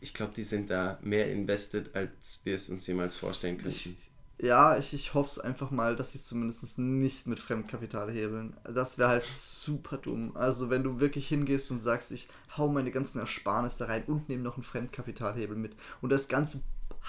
[0.00, 3.70] ich glaube, die sind da mehr invested, als wir es uns jemals vorstellen könnten.
[3.70, 4.07] Ich,
[4.40, 8.56] ja, ich, ich hoffe es einfach mal, dass sie es zumindest nicht mit Fremdkapital hebeln.
[8.72, 10.36] Das wäre halt super dumm.
[10.36, 14.42] Also wenn du wirklich hingehst und sagst, ich hau meine ganzen Ersparnisse rein und nehme
[14.42, 16.60] noch einen Fremdkapitalhebel mit und das Ganze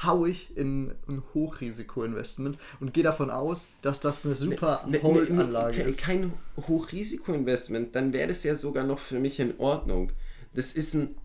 [0.03, 5.03] hau ich in ein Hochrisikoinvestment und gehe davon aus, dass das eine super ne, ne,
[5.03, 5.99] Hold-Anlage ne, ne, ist.
[5.99, 10.11] Kein Hochrisikoinvestment, dann wäre das ja sogar noch für mich in Ordnung.
[10.53, 11.15] Das ist ein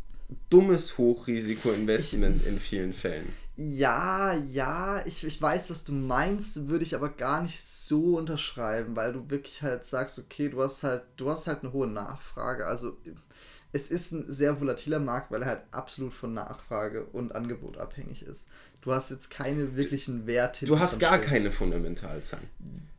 [0.51, 3.29] dummes Hochrisikoinvestment in vielen Fällen.
[3.57, 8.97] Ja, ja, ich, ich weiß, was du meinst, würde ich aber gar nicht so unterschreiben,
[8.97, 12.67] weil du wirklich halt sagst, okay, du hast halt, du hast halt eine hohe Nachfrage.
[12.67, 12.97] Also
[13.75, 18.23] es ist ein sehr volatiler Markt, weil er halt absolut von Nachfrage und Angebot abhängig
[18.23, 18.47] ist.
[18.81, 20.65] Du hast jetzt keine wirklichen Werte.
[20.65, 22.47] Du hast gar keine Fundamentalzahlen.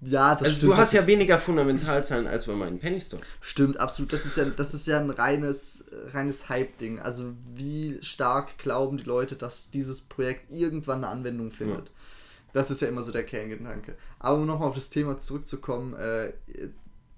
[0.01, 0.73] Ja, das also stimmt.
[0.73, 3.35] Du hast ja weniger Fundamentalzahlen als bei meinen Penny Stocks.
[3.39, 4.11] Stimmt, absolut.
[4.11, 6.99] Das ist ja, das ist ja ein reines, reines Hype-Ding.
[6.99, 11.87] Also wie stark glauben die Leute, dass dieses Projekt irgendwann eine Anwendung findet.
[11.87, 11.93] Ja.
[12.51, 13.95] Das ist ja immer so der Kerngedanke.
[14.19, 16.33] Aber um nochmal auf das Thema zurückzukommen, äh,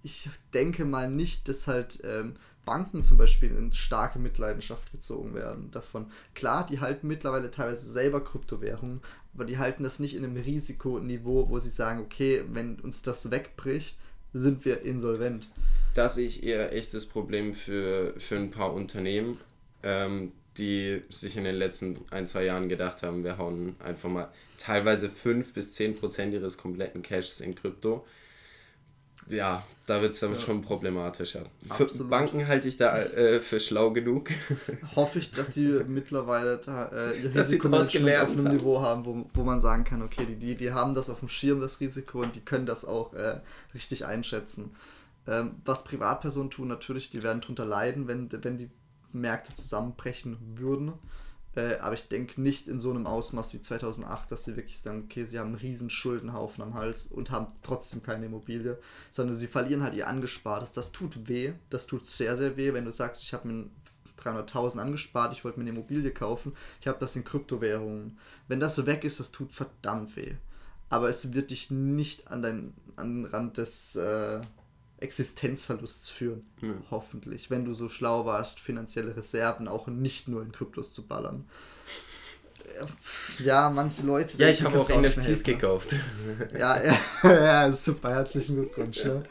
[0.04, 2.36] ich denke mal nicht, dass halt ähm,
[2.68, 6.12] Banken zum Beispiel in starke Mitleidenschaft gezogen werden davon.
[6.36, 9.02] Klar, die halten mittlerweile teilweise selber Kryptowährungen,
[9.34, 13.32] aber die halten das nicht in einem Risikoniveau, wo sie sagen, okay, wenn uns das
[13.32, 13.98] wegbricht,
[14.34, 15.48] sind wir insolvent.
[15.94, 19.38] Da sehe ich eher echtes Problem für, für ein paar Unternehmen,
[19.82, 24.30] ähm, die sich in den letzten ein, zwei Jahren gedacht haben, wir hauen einfach mal
[24.60, 28.06] teilweise 5 bis 10 Prozent ihres kompletten Cashs in Krypto
[29.30, 30.40] ja, da wird es dann ja.
[30.40, 31.46] schon problematischer.
[31.70, 31.92] Absolut.
[31.94, 34.30] Für Banken halte ich da äh, für schlau genug.
[34.96, 39.44] Hoffe ich, dass sie mittlerweile da, äh, ihr Risikomanagement auf einem Niveau haben, wo, wo
[39.44, 42.42] man sagen kann, okay, die, die haben das auf dem Schirm, das Risiko, und die
[42.42, 43.40] können das auch äh,
[43.74, 44.76] richtig einschätzen.
[45.28, 48.70] Ähm, was Privatpersonen tun, natürlich, die werden darunter leiden, wenn, wenn die
[49.14, 50.94] Märkte zusammenbrechen würden.
[51.58, 55.06] Äh, aber ich denke nicht in so einem Ausmaß wie 2008, dass sie wirklich sagen,
[55.06, 58.78] okay, sie haben einen riesen Schuldenhaufen am Hals und haben trotzdem keine Immobilie,
[59.10, 60.74] sondern sie verlieren halt ihr Angespartes.
[60.74, 63.66] Das tut weh, das tut sehr, sehr weh, wenn du sagst, ich habe mir
[64.24, 68.20] 300.000 angespart, ich wollte mir eine Immobilie kaufen, ich habe das in Kryptowährungen.
[68.48, 70.36] Wenn das so weg ist, das tut verdammt weh.
[70.90, 73.96] Aber es wird dich nicht an, dein, an den Rand des...
[73.96, 74.42] Äh,
[75.00, 76.46] Existenzverlusts führen.
[76.62, 76.74] Ja.
[76.92, 81.46] Hoffentlich, wenn du so schlau warst, finanzielle Reserven auch nicht nur in Kryptos zu ballern.
[83.40, 84.38] Ja, manche Leute.
[84.38, 85.96] Ja, ich habe auch NFTs gekauft.
[86.58, 89.04] Ja, ja, ja, super, herzlichen Glückwunsch.
[89.04, 89.24] Ne?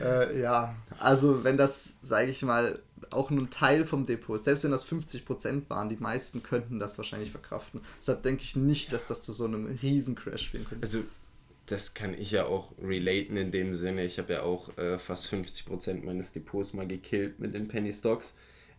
[0.00, 4.44] Äh, ja, also wenn das, sage ich mal, auch nur ein Teil vom Depot ist,
[4.44, 7.80] selbst wenn das 50% waren, die meisten könnten das wahrscheinlich verkraften.
[8.00, 10.84] Deshalb denke ich nicht, dass das zu so einem Riesencrash führen könnte.
[10.84, 11.04] Also
[11.68, 14.04] das kann ich ja auch relaten in dem Sinne.
[14.04, 18.36] Ich habe ja auch äh, fast 50% meines Depots mal gekillt mit den Penny Stocks.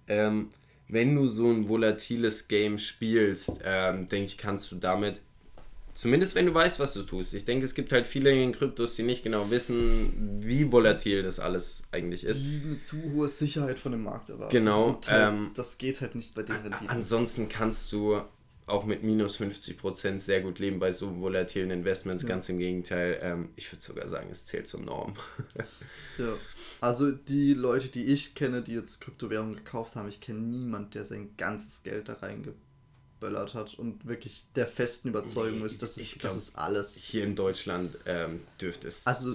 [0.07, 0.49] Ähm,
[0.87, 5.21] wenn du so ein volatiles Game spielst, ähm, denke ich, kannst du damit,
[5.93, 7.35] zumindest wenn du weißt, was du tust.
[7.35, 11.39] Ich denke, es gibt halt viele in Kryptos, die nicht genau wissen, wie volatil das
[11.39, 12.41] alles eigentlich ist.
[12.41, 14.51] Die eine zu hohe Sicherheit von dem Markt erwarten.
[14.51, 14.99] Genau.
[15.07, 16.89] Halt, ähm, das geht halt nicht bei den Renditen.
[16.89, 18.19] Ansonsten kannst du
[18.69, 22.23] auch mit minus 50 Prozent sehr gut leben bei so volatilen Investments.
[22.23, 22.29] Ja.
[22.29, 25.15] Ganz im Gegenteil, ähm, ich würde sogar sagen, es zählt zur Norm.
[26.17, 26.35] ja,
[26.81, 31.05] also die Leute, die ich kenne, die jetzt Kryptowährungen gekauft haben, ich kenne niemanden, der
[31.05, 36.33] sein ganzes Geld da reingeböllert hat und wirklich der festen Überzeugung ist, dass es, glaub,
[36.33, 36.95] das ist alles.
[36.95, 39.33] Hier in Deutschland ähm, dürfte es also,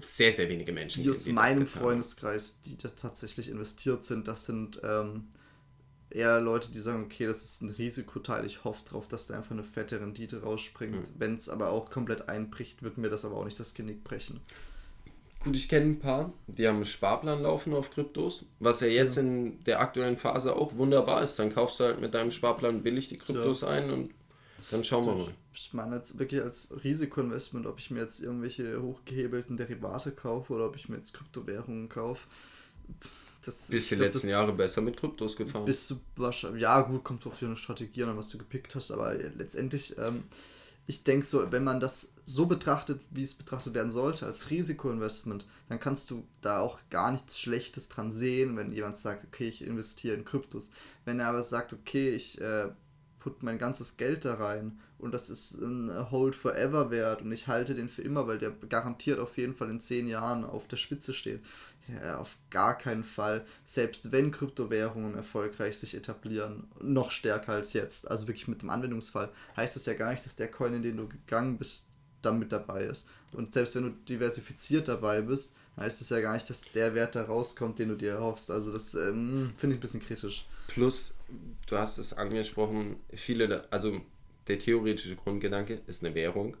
[0.00, 1.14] sehr, sehr wenige Menschen geben.
[1.14, 5.28] Aus meinem Freundeskreis, die da tatsächlich investiert sind, das sind ähm,
[6.16, 9.52] eher Leute, die sagen, okay, das ist ein Risikoteil, ich hoffe darauf, dass da einfach
[9.52, 10.96] eine fette Rendite rausspringt.
[10.96, 11.14] Mhm.
[11.18, 14.40] Wenn es aber auch komplett einbricht, wird mir das aber auch nicht das Genick brechen.
[15.44, 19.16] Gut, ich kenne ein paar, die haben einen Sparplan laufen auf Kryptos, was ja jetzt
[19.16, 19.22] ja.
[19.22, 21.38] in der aktuellen Phase auch wunderbar ist.
[21.38, 23.68] Dann kaufst du halt mit deinem Sparplan billig die Kryptos ja.
[23.68, 24.10] ein und
[24.70, 25.34] dann schauen wir mal.
[25.54, 30.66] Ich meine jetzt wirklich als Risikoinvestment, ob ich mir jetzt irgendwelche hochgehebelten Derivate kaufe oder
[30.66, 32.26] ob ich mir jetzt Kryptowährungen kaufe
[33.46, 35.64] das, bist die letzten Jahre besser mit Kryptos gefahren.
[35.64, 39.14] Bist du wahrscheinlich, ja gut, kommt auf eine Strategie an, was du gepickt hast, aber
[39.14, 40.24] letztendlich, ähm,
[40.86, 45.46] ich denke so, wenn man das so betrachtet, wie es betrachtet werden sollte, als Risikoinvestment,
[45.68, 49.62] dann kannst du da auch gar nichts Schlechtes dran sehen, wenn jemand sagt, okay, ich
[49.62, 50.70] investiere in Kryptos.
[51.04, 52.68] Wenn er aber sagt, okay, ich äh,
[53.20, 57.48] put mein ganzes Geld da rein und das ist ein Hold Forever wert und ich
[57.48, 60.76] halte den für immer, weil der garantiert auf jeden Fall in zehn Jahren auf der
[60.76, 61.40] Spitze steht
[61.88, 68.10] ja, auf gar keinen Fall, selbst wenn Kryptowährungen erfolgreich sich etablieren, noch stärker als jetzt,
[68.10, 70.96] also wirklich mit dem Anwendungsfall, heißt es ja gar nicht, dass der Coin, in den
[70.96, 71.86] du gegangen bist,
[72.22, 73.08] dann mit dabei ist.
[73.32, 77.14] Und selbst wenn du diversifiziert dabei bist, heißt es ja gar nicht, dass der Wert
[77.14, 78.50] da rauskommt, den du dir erhoffst.
[78.50, 80.46] Also das ähm, finde ich ein bisschen kritisch.
[80.68, 81.14] Plus,
[81.68, 84.00] du hast es angesprochen, viele, also
[84.48, 86.56] der theoretische Grundgedanke ist eine Währung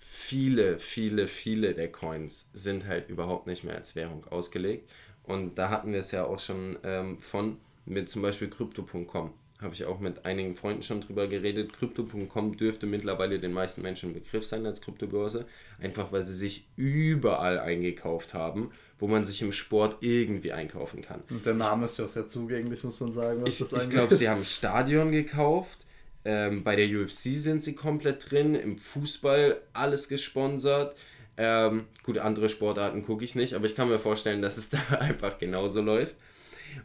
[0.00, 4.90] viele, viele, viele der Coins sind halt überhaupt nicht mehr als Währung ausgelegt.
[5.22, 9.32] Und da hatten wir es ja auch schon ähm, von, mit zum Beispiel Crypto.com.
[9.60, 11.74] Habe ich auch mit einigen Freunden schon drüber geredet.
[11.74, 15.44] Crypto.com dürfte mittlerweile den meisten Menschen ein Begriff sein als Kryptobörse.
[15.78, 21.22] Einfach weil sie sich überall eingekauft haben, wo man sich im Sport irgendwie einkaufen kann.
[21.28, 23.44] Und der Name ist ja auch sehr zugänglich, muss man sagen.
[23.44, 25.86] ich ich glaube, sie haben ein Stadion gekauft
[26.24, 30.96] ähm, bei der UFC sind sie komplett drin, im Fußball alles gesponsert.
[31.36, 34.78] Ähm, gut, andere Sportarten gucke ich nicht, aber ich kann mir vorstellen, dass es da
[34.98, 36.16] einfach genauso läuft.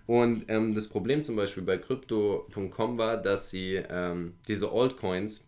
[0.08, 5.48] Und ähm, das Problem zum Beispiel bei Crypto.com war, dass sie ähm, diese Altcoins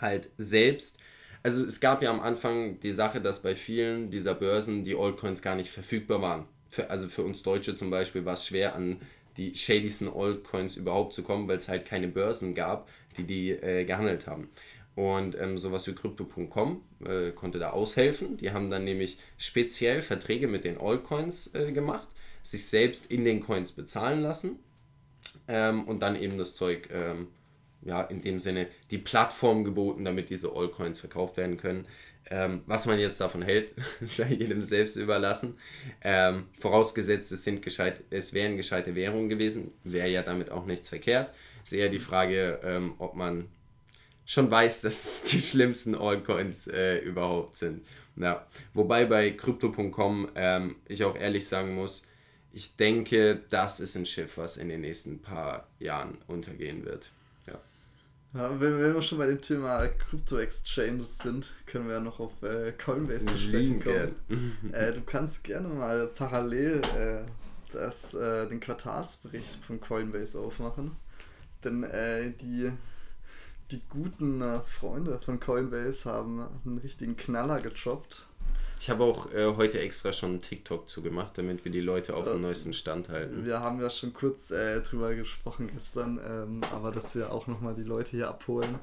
[0.00, 0.98] halt selbst,
[1.42, 5.42] also es gab ja am Anfang die Sache, dass bei vielen dieser Börsen die Altcoins
[5.42, 6.46] gar nicht verfügbar waren.
[6.70, 8.96] Für, also für uns Deutsche zum Beispiel war es schwer, an
[9.36, 13.84] die shadysten Altcoins überhaupt zu kommen, weil es halt keine Börsen gab, die die äh,
[13.84, 14.48] gehandelt haben.
[14.94, 18.36] Und ähm, sowas wie Crypto.com äh, konnte da aushelfen.
[18.36, 22.06] Die haben dann nämlich speziell Verträge mit den Altcoins äh, gemacht,
[22.42, 24.60] sich selbst in den Coins bezahlen lassen
[25.48, 27.28] ähm, und dann eben das Zeug, ähm,
[27.82, 31.86] ja, in dem Sinne die Plattform geboten, damit diese Altcoins verkauft werden können.
[32.30, 35.58] Ähm, was man jetzt davon hält, sei jedem selbst überlassen.
[36.02, 40.88] Ähm, vorausgesetzt, es, sind gescheit, es wären gescheite Währungen gewesen, wäre ja damit auch nichts
[40.88, 41.34] verkehrt.
[41.62, 43.48] Ist eher die Frage, ähm, ob man
[44.24, 47.84] schon weiß, dass es die schlimmsten Altcoins äh, überhaupt sind.
[48.16, 48.46] Ja.
[48.72, 52.06] Wobei bei Crypto.com ähm, ich auch ehrlich sagen muss,
[52.52, 57.10] ich denke, das ist ein Schiff, was in den nächsten paar Jahren untergehen wird.
[58.34, 62.42] Ja, wenn, wenn wir schon bei dem Thema Krypto-Exchanges sind, können wir ja noch auf
[62.42, 64.72] äh, Coinbase zu sprechen kommen.
[64.72, 67.30] äh, du kannst gerne mal parallel äh,
[67.72, 70.96] das, äh, den Quartalsbericht von Coinbase aufmachen.
[71.62, 72.72] Denn äh, die,
[73.70, 78.26] die guten äh, Freunde von Coinbase haben einen richtigen Knaller gechoppt.
[78.84, 82.26] Ich habe auch äh, heute extra schon einen TikTok zugemacht, damit wir die Leute auf
[82.26, 83.46] dem äh, neuesten Stand halten.
[83.46, 87.74] Wir haben ja schon kurz äh, drüber gesprochen gestern, ähm, aber dass wir auch nochmal
[87.74, 88.78] die Leute hier abholen.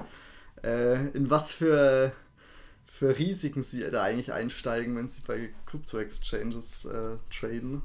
[0.64, 2.14] Äh, in was für,
[2.88, 7.84] für Risiken sie da eigentlich einsteigen, wenn sie bei Crypto-Exchanges äh, traden.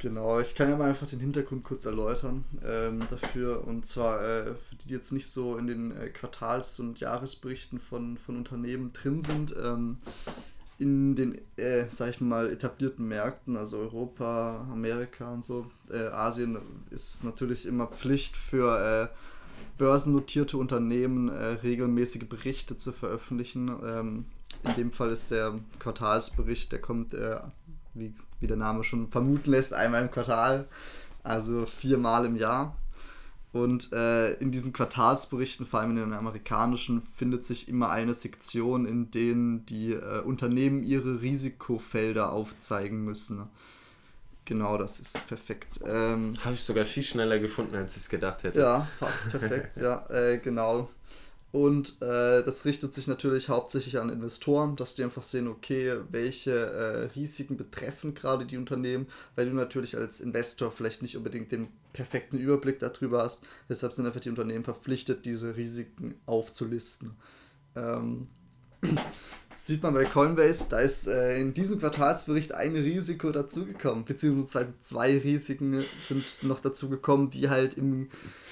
[0.00, 3.66] Genau, ich kann ja mal einfach den Hintergrund kurz erläutern ähm, dafür.
[3.66, 7.78] Und zwar äh, für die, die jetzt nicht so in den äh, Quartals- und Jahresberichten
[7.78, 9.54] von, von Unternehmen drin sind.
[9.62, 9.98] Ähm,
[10.78, 16.56] in den, äh, sag ich mal, etablierten Märkten, also Europa, Amerika und so, äh, Asien,
[16.88, 19.16] ist natürlich immer Pflicht für äh,
[19.76, 23.68] börsennotierte Unternehmen äh, regelmäßige Berichte zu veröffentlichen.
[23.84, 24.24] Ähm,
[24.64, 27.40] in dem Fall ist der Quartalsbericht, der kommt äh,
[27.94, 30.68] wie, wie der Name schon vermuten lässt, einmal im Quartal,
[31.22, 32.76] also viermal im Jahr.
[33.52, 38.86] Und äh, in diesen Quartalsberichten, vor allem in den amerikanischen, findet sich immer eine Sektion,
[38.86, 43.48] in denen die äh, Unternehmen ihre Risikofelder aufzeigen müssen.
[44.44, 45.80] Genau, das ist perfekt.
[45.84, 48.60] Ähm, Habe ich sogar viel schneller gefunden, als ich es gedacht hätte.
[48.60, 50.88] Ja, passt perfekt, ja, äh, genau.
[51.52, 56.52] Und äh, das richtet sich natürlich hauptsächlich an Investoren, dass die einfach sehen, okay, welche
[56.52, 61.68] äh, Risiken betreffen gerade die Unternehmen, weil du natürlich als Investor vielleicht nicht unbedingt den
[61.92, 63.42] perfekten Überblick darüber hast.
[63.68, 67.16] Deshalb sind einfach die Unternehmen verpflichtet, diese Risiken aufzulisten.
[67.74, 68.28] Ähm,
[69.66, 75.18] sieht man bei Coinbase, da ist äh, in diesem Quartalsbericht ein Risiko dazugekommen, beziehungsweise zwei
[75.18, 78.08] Risiken sind noch dazugekommen, die halt im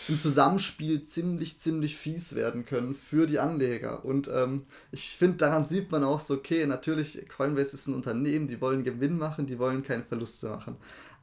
[0.08, 4.04] im Zusammenspiel ziemlich, ziemlich fies werden können für die Anleger.
[4.04, 8.48] Und ähm, ich finde, daran sieht man auch so, okay, natürlich, Coinbase ist ein Unternehmen,
[8.48, 10.76] die wollen Gewinn machen, die wollen keine Verluste machen.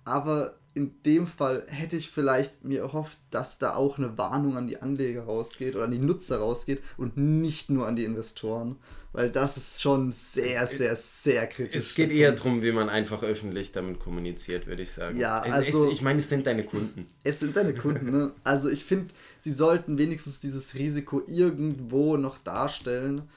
[0.04, 4.68] Aber in dem Fall hätte ich vielleicht mir erhofft, dass da auch eine Warnung an
[4.68, 8.76] die Anleger rausgeht oder an die Nutzer rausgeht und nicht nur an die Investoren.
[9.16, 11.76] Weil das ist schon sehr, sehr, sehr kritisch.
[11.76, 15.18] Es geht eher darum, wie man einfach öffentlich damit kommuniziert, würde ich sagen.
[15.18, 15.88] Ja, also.
[15.88, 17.08] Es, ich meine, es sind deine Kunden.
[17.24, 18.32] Es sind deine Kunden, ne?
[18.44, 23.30] Also ich finde, sie sollten wenigstens dieses Risiko irgendwo noch darstellen.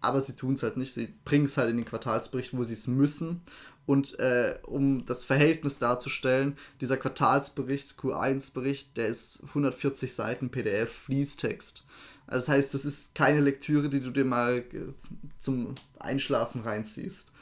[0.00, 0.94] Aber sie tun es halt nicht.
[0.94, 3.42] Sie bringen es halt in den Quartalsbericht, wo sie es müssen.
[3.86, 11.86] Und äh, um das Verhältnis darzustellen, dieser Quartalsbericht, Q1-Bericht, der ist 140 Seiten PDF, Fließtext.
[12.30, 14.92] Also das heißt, das ist keine Lektüre, die du dir mal äh,
[15.40, 17.32] zum Einschlafen reinziehst.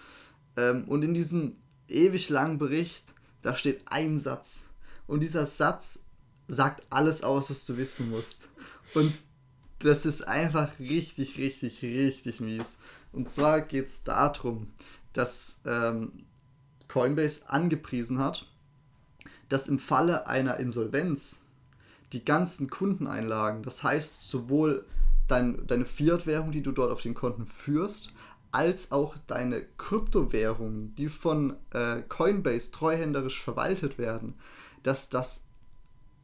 [0.56, 1.56] Ähm, und in diesem
[1.88, 3.04] ewig langen Bericht,
[3.42, 4.64] da steht ein Satz.
[5.06, 6.00] Und dieser Satz
[6.48, 8.48] sagt alles aus, was du wissen musst.
[8.94, 9.12] Und
[9.80, 12.78] das ist einfach richtig, richtig, richtig mies.
[13.12, 14.68] Und zwar geht es darum,
[15.12, 16.24] dass ähm,
[16.88, 18.50] Coinbase angepriesen hat,
[19.50, 21.42] dass im Falle einer Insolvenz
[22.12, 24.84] die ganzen Kundeneinlagen, das heißt sowohl
[25.26, 28.12] dein, deine Fiat-Währung, die du dort auf den Konten führst,
[28.50, 34.34] als auch deine Kryptowährungen, die von äh, Coinbase treuhänderisch verwaltet werden,
[34.82, 35.44] dass das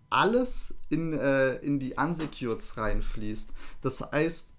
[0.08, 3.50] alles in, äh, in die Unsecureds reinfließt.
[3.82, 4.52] Das heißt,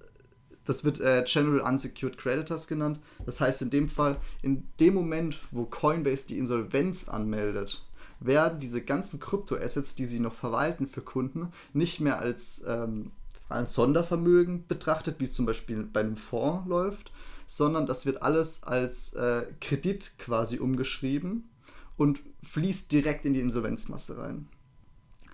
[0.66, 3.00] das wird äh, General Unsecured Creditors genannt.
[3.26, 7.86] Das heißt in dem Fall, in dem Moment, wo Coinbase die Insolvenz anmeldet,
[8.20, 13.12] werden diese ganzen Kryptoassets, die sie noch verwalten für Kunden, nicht mehr als, ähm,
[13.50, 17.12] als Sondervermögen betrachtet, wie es zum Beispiel bei einem Fonds läuft,
[17.48, 21.50] sondern das wird alles als äh, Kredit quasi umgeschrieben
[21.98, 24.48] und fließt direkt in die Insolvenzmasse rein.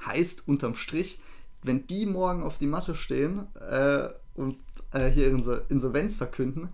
[0.05, 1.19] Heißt unterm Strich,
[1.63, 4.57] wenn die morgen auf die Matte stehen äh, und
[4.91, 6.69] äh, hier ihre Insolvenz verkünden,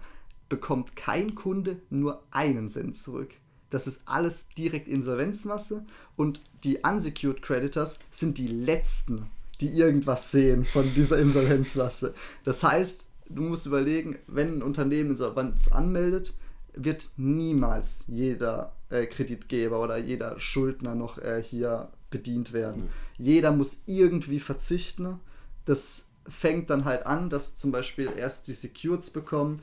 [0.50, 3.34] bekommt kein Kunde nur einen Cent zurück.
[3.70, 9.28] Das ist alles direkt Insolvenzmasse und die unsecured Creditors sind die letzten,
[9.62, 12.14] die irgendwas sehen von dieser Insolvenzmasse.
[12.44, 16.34] Das heißt, du musst überlegen, wenn ein Unternehmen Insolvenz anmeldet,
[16.74, 22.84] wird niemals jeder äh, Kreditgeber oder jeder Schuldner noch äh, hier bedient werden.
[22.84, 22.90] Mhm.
[23.18, 25.20] Jeder muss irgendwie verzichten.
[25.66, 29.62] Das fängt dann halt an, dass zum Beispiel erst die Secures bekommen.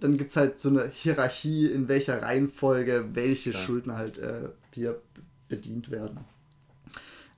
[0.00, 3.58] Dann gibt es halt so eine Hierarchie, in welcher Reihenfolge welche ja.
[3.58, 5.00] Schuldner halt äh, hier
[5.48, 6.18] bedient werden.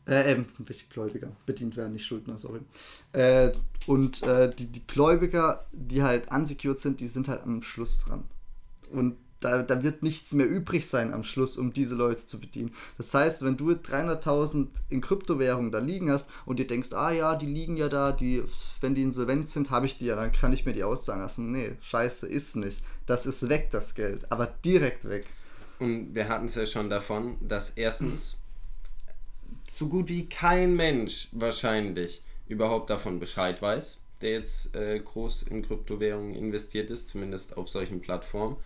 [0.07, 2.61] Äh, ähm, welche Gläubiger bedient werden, nicht Schuldner, sorry.
[3.13, 3.53] Äh,
[3.87, 8.25] und äh, die, die Gläubiger, die halt unsecured sind, die sind halt am Schluss dran.
[8.91, 12.75] Und da, da wird nichts mehr übrig sein am Schluss, um diese Leute zu bedienen.
[12.97, 17.37] Das heißt, wenn du 300.000 in Kryptowährungen da liegen hast und dir denkst, ah ja,
[17.37, 18.43] die liegen ja da, die,
[18.81, 21.53] wenn die insolvent sind, habe ich die ja, dann kann ich mir die auszahlen lassen.
[21.53, 22.83] Nee, scheiße, ist nicht.
[23.07, 25.27] Das ist weg, das Geld, aber direkt weg.
[25.79, 28.39] Und wir hatten es ja schon davon, dass erstens
[29.69, 35.63] so gut wie kein Mensch wahrscheinlich überhaupt davon Bescheid weiß, der jetzt äh, groß in
[35.63, 38.57] Kryptowährungen investiert ist, zumindest auf solchen Plattformen.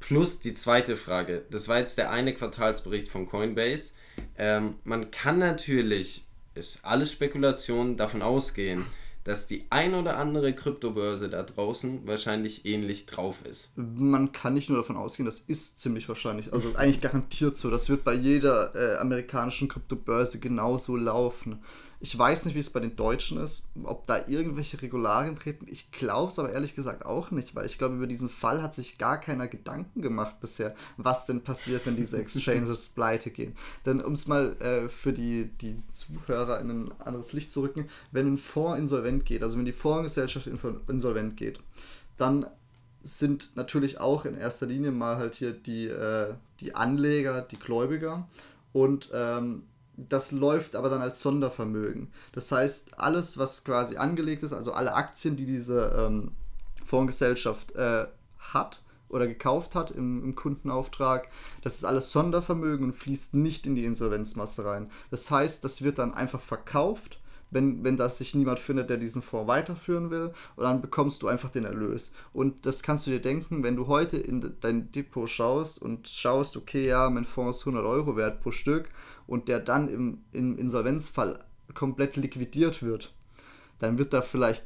[0.00, 1.44] Plus die zweite Frage.
[1.50, 3.94] Das war jetzt der eine Quartalsbericht von Coinbase.
[4.36, 8.84] Ähm, man kann natürlich, ist alles Spekulation, davon ausgehen,
[9.24, 13.70] dass die ein oder andere Kryptobörse da draußen wahrscheinlich ähnlich drauf ist.
[13.76, 16.52] Man kann nicht nur davon ausgehen, das ist ziemlich wahrscheinlich.
[16.52, 17.68] Also eigentlich garantiert so.
[17.68, 21.62] Das wird bei jeder äh, amerikanischen Kryptobörse genauso laufen.
[22.00, 25.66] Ich weiß nicht, wie es bei den Deutschen ist, ob da irgendwelche Regularien treten.
[25.68, 28.72] Ich glaube es aber ehrlich gesagt auch nicht, weil ich glaube, über diesen Fall hat
[28.74, 33.56] sich gar keiner Gedanken gemacht bisher, was denn passiert, wenn diese Exchanges pleite gehen.
[33.84, 37.88] Denn um es mal äh, für die, die Zuhörer in ein anderes Licht zu rücken,
[38.12, 40.48] wenn ein Fonds insolvent geht, also wenn die Fondsgesellschaft
[40.86, 41.58] insolvent geht,
[42.16, 42.46] dann
[43.02, 48.28] sind natürlich auch in erster Linie mal halt hier die, äh, die Anleger, die Gläubiger
[48.72, 49.62] und ähm,
[49.98, 52.12] das läuft aber dann als Sondervermögen.
[52.32, 56.32] Das heißt, alles, was quasi angelegt ist, also alle Aktien, die diese ähm,
[56.84, 58.06] Fondsgesellschaft äh,
[58.38, 61.28] hat oder gekauft hat im, im, Kundenauftrag,
[61.62, 64.90] das ist alles Sondervermögen und fließt nicht in die Insolvenzmasse rein.
[65.10, 67.18] Das heißt, das wird dann einfach verkauft
[67.50, 71.28] wenn, wenn das sich niemand findet, der diesen Fonds weiterführen will, und dann bekommst du
[71.28, 72.12] einfach den Erlös.
[72.32, 76.56] Und das kannst du dir denken, wenn du heute in dein Depot schaust und schaust,
[76.56, 78.88] okay, ja, mein Fonds ist 100 Euro wert pro Stück
[79.26, 81.38] und der dann im, im Insolvenzfall
[81.74, 83.12] komplett liquidiert wird,
[83.78, 84.64] dann wird da vielleicht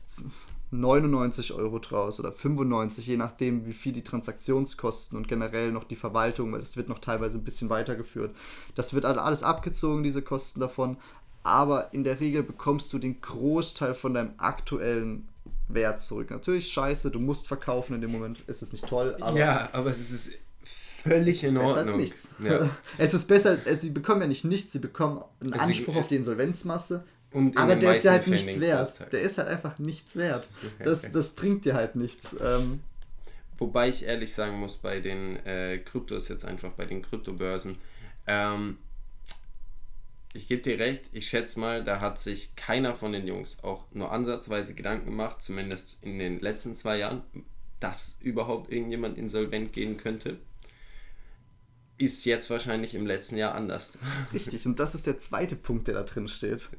[0.73, 5.97] 99 Euro draus oder 95, je nachdem, wie viel die Transaktionskosten und generell noch die
[5.97, 8.35] Verwaltung, weil das wird noch teilweise ein bisschen weitergeführt.
[8.75, 10.97] Das wird alles abgezogen, diese Kosten davon,
[11.43, 15.29] aber in der Regel bekommst du den Großteil von deinem aktuellen
[15.69, 16.31] Wert zurück.
[16.31, 19.39] Natürlich scheiße, du musst verkaufen in dem Moment, es ist nicht toll, aber.
[19.39, 21.75] Ja, aber es ist völlig in Ordnung.
[21.75, 22.29] Besser als nichts.
[22.45, 22.71] Ja.
[22.99, 26.17] Es ist besser, sie bekommen ja nicht nichts, sie bekommen einen also Anspruch auf die
[26.17, 27.05] Insolvenzmasse.
[27.57, 29.13] aber der ist ja halt nichts wert.
[29.13, 30.49] Der ist halt einfach nichts wert.
[30.83, 32.37] Das, das bringt dir halt nichts.
[32.41, 32.81] Ähm,
[33.59, 37.77] Wobei ich ehrlich sagen muss, bei den äh, Kryptos jetzt einfach, bei den Kryptobörsen,
[38.27, 38.79] ähm,
[40.35, 43.85] ich gebe dir recht, ich schätze mal, da hat sich keiner von den Jungs auch
[43.93, 47.23] nur ansatzweise Gedanken gemacht, zumindest in den letzten zwei Jahren,
[47.81, 50.39] dass überhaupt irgendjemand insolvent gehen könnte.
[51.99, 53.99] ist jetzt wahrscheinlich im letzten Jahr anders.
[54.33, 56.71] Richtig, und das ist der zweite Punkt, der da drin steht.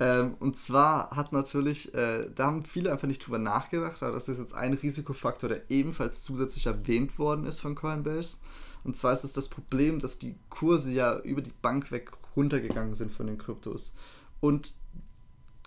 [0.00, 4.28] ähm, und zwar hat natürlich, äh, da haben viele einfach nicht drüber nachgedacht, aber das
[4.28, 8.38] ist jetzt ein Risikofaktor, der ebenfalls zusätzlich erwähnt worden ist von Coinbase.
[8.82, 12.94] Und zwar ist es das Problem, dass die Kurse ja über die Bank weg runtergegangen
[12.94, 13.94] sind von den Kryptos.
[14.40, 14.74] Und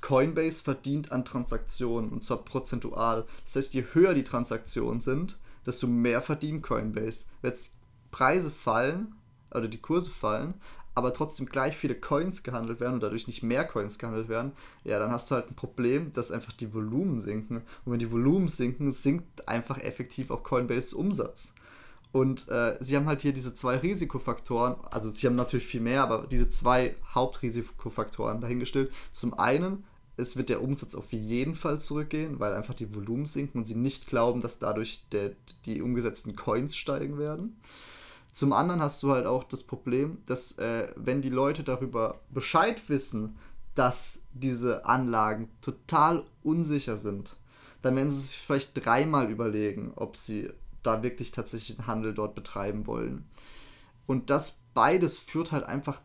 [0.01, 3.25] Coinbase verdient an Transaktionen und zwar prozentual.
[3.45, 7.25] Das heißt, je höher die Transaktionen sind, desto mehr verdient Coinbase.
[7.41, 7.73] Wenn jetzt
[8.11, 9.15] Preise fallen
[9.51, 10.53] oder die Kurse fallen,
[10.97, 14.53] aber trotzdem gleich viele Coins gehandelt werden und dadurch nicht mehr Coins gehandelt werden,
[14.83, 17.57] ja, dann hast du halt ein Problem, dass einfach die Volumen sinken.
[17.85, 21.53] Und wenn die Volumen sinken, sinkt einfach effektiv auch Coinbase Umsatz.
[22.17, 26.01] Und äh, sie haben halt hier diese zwei Risikofaktoren, also sie haben natürlich viel mehr,
[26.01, 28.91] aber diese zwei Hauptrisikofaktoren dahingestellt.
[29.11, 29.83] Zum einen,
[30.15, 33.75] es wird der Umsatz auf jeden Fall zurückgehen, weil einfach die Volumen sinken und sie
[33.75, 35.33] nicht glauben, dass dadurch der,
[35.67, 37.61] die umgesetzten Coins steigen werden.
[38.33, 42.81] Zum anderen hast du halt auch das Problem, dass äh, wenn die Leute darüber Bescheid
[42.89, 43.37] wissen,
[43.75, 47.37] dass diese Anlagen total unsicher sind,
[47.83, 50.49] dann werden sie sich vielleicht dreimal überlegen, ob sie
[50.87, 53.25] da wirklich tatsächlich einen Handel dort betreiben wollen.
[54.05, 56.01] Und das beides führt halt einfach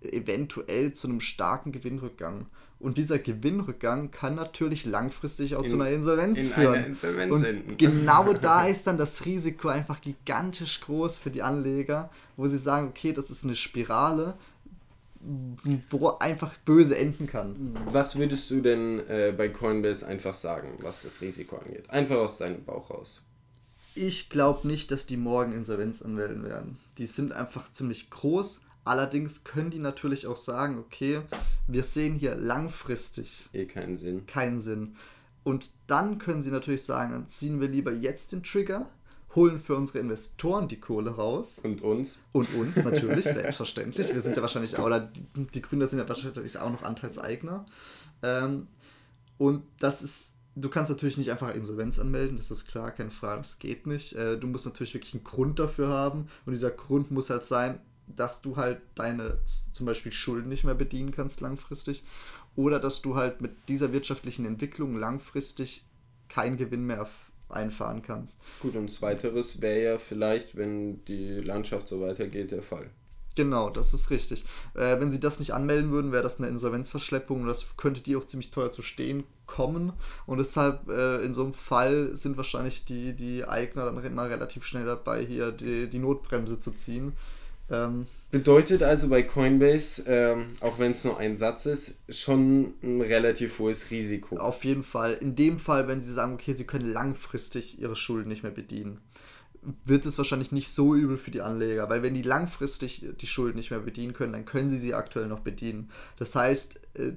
[0.00, 2.46] eventuell zu einem starken Gewinnrückgang.
[2.78, 6.74] Und dieser Gewinnrückgang kann natürlich langfristig auch in, zu einer Insolvenz in führen.
[6.74, 7.76] Einer Insolvenz und enden.
[7.76, 12.88] genau da ist dann das Risiko einfach gigantisch groß für die Anleger, wo sie sagen,
[12.88, 14.34] okay, das ist eine Spirale,
[15.90, 17.78] wo einfach böse enden kann.
[17.86, 21.88] Was würdest du denn äh, bei Coinbase einfach sagen, was das Risiko angeht?
[21.88, 23.22] Einfach aus deinem Bauch raus.
[23.94, 26.78] Ich glaube nicht, dass die morgen Insolvenz anmelden werden.
[26.98, 31.20] Die sind einfach ziemlich groß, Allerdings können die natürlich auch sagen, okay,
[31.68, 34.26] wir sehen hier langfristig eh keinen Sinn.
[34.26, 34.96] Keinen Sinn.
[35.44, 38.88] Und dann können sie natürlich sagen, dann ziehen wir lieber jetzt den Trigger,
[39.36, 41.60] holen für unsere Investoren die Kohle raus.
[41.62, 42.18] Und uns.
[42.32, 44.12] Und uns natürlich, selbstverständlich.
[44.12, 45.24] Wir sind ja wahrscheinlich, oder die,
[45.54, 47.64] die Gründer sind ja wahrscheinlich auch noch Anteilseigner.
[48.22, 48.66] Ähm,
[49.38, 53.42] und das ist, du kannst natürlich nicht einfach Insolvenz anmelden, das ist klar, keine Frage,
[53.42, 54.14] das geht nicht.
[54.14, 56.28] Äh, du musst natürlich wirklich einen Grund dafür haben.
[56.46, 59.38] Und dieser Grund muss halt sein, dass du halt deine
[59.72, 62.02] zum Beispiel Schulden nicht mehr bedienen kannst langfristig
[62.56, 65.84] oder dass du halt mit dieser wirtschaftlichen Entwicklung langfristig
[66.28, 67.08] keinen Gewinn mehr
[67.48, 68.40] einfahren kannst.
[68.60, 72.90] Gut, und zweiteres wäre ja vielleicht, wenn die Landschaft so weitergeht, der Fall.
[73.34, 74.44] Genau, das ist richtig.
[74.74, 78.16] Äh, wenn sie das nicht anmelden würden, wäre das eine Insolvenzverschleppung und das könnte die
[78.16, 79.92] auch ziemlich teuer zu stehen kommen.
[80.26, 84.64] Und deshalb äh, in so einem Fall sind wahrscheinlich die, die Eigner dann immer relativ
[84.64, 87.12] schnell dabei, hier die, die Notbremse zu ziehen.
[87.70, 93.00] Ähm, Bedeutet also bei Coinbase, ähm, auch wenn es nur ein Satz ist, schon ein
[93.00, 94.38] relativ hohes Risiko.
[94.38, 95.14] Auf jeden Fall.
[95.14, 99.00] In dem Fall, wenn sie sagen, okay, sie können langfristig ihre Schulden nicht mehr bedienen,
[99.84, 103.58] wird es wahrscheinlich nicht so übel für die Anleger, weil wenn die langfristig die Schulden
[103.58, 105.90] nicht mehr bedienen können, dann können sie sie aktuell noch bedienen.
[106.18, 107.12] Das heißt, äh,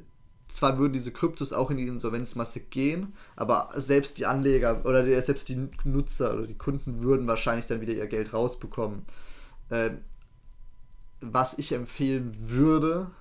[0.55, 5.49] zwar würden diese Kryptos auch in die Insolvenzmasse gehen, aber selbst die Anleger oder selbst
[5.49, 9.03] die Nutzer oder die Kunden würden wahrscheinlich dann wieder ihr Geld rausbekommen.
[9.71, 9.99] Ähm,
[11.21, 13.11] was ich empfehlen würde,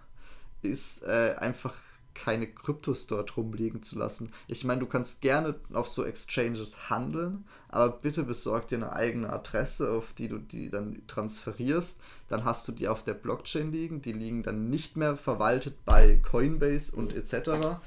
[0.63, 1.75] ist äh, einfach
[2.15, 4.33] keine Kryptos dort rumliegen zu lassen.
[4.49, 9.33] Ich meine, du kannst gerne auf so Exchanges handeln, aber bitte besorg dir eine eigene
[9.33, 12.01] Adresse, auf die du die dann transferierst.
[12.29, 14.01] Dann hast du die auf der Blockchain liegen.
[14.01, 17.79] Die liegen dann nicht mehr verwaltet bei Coinbase und etc.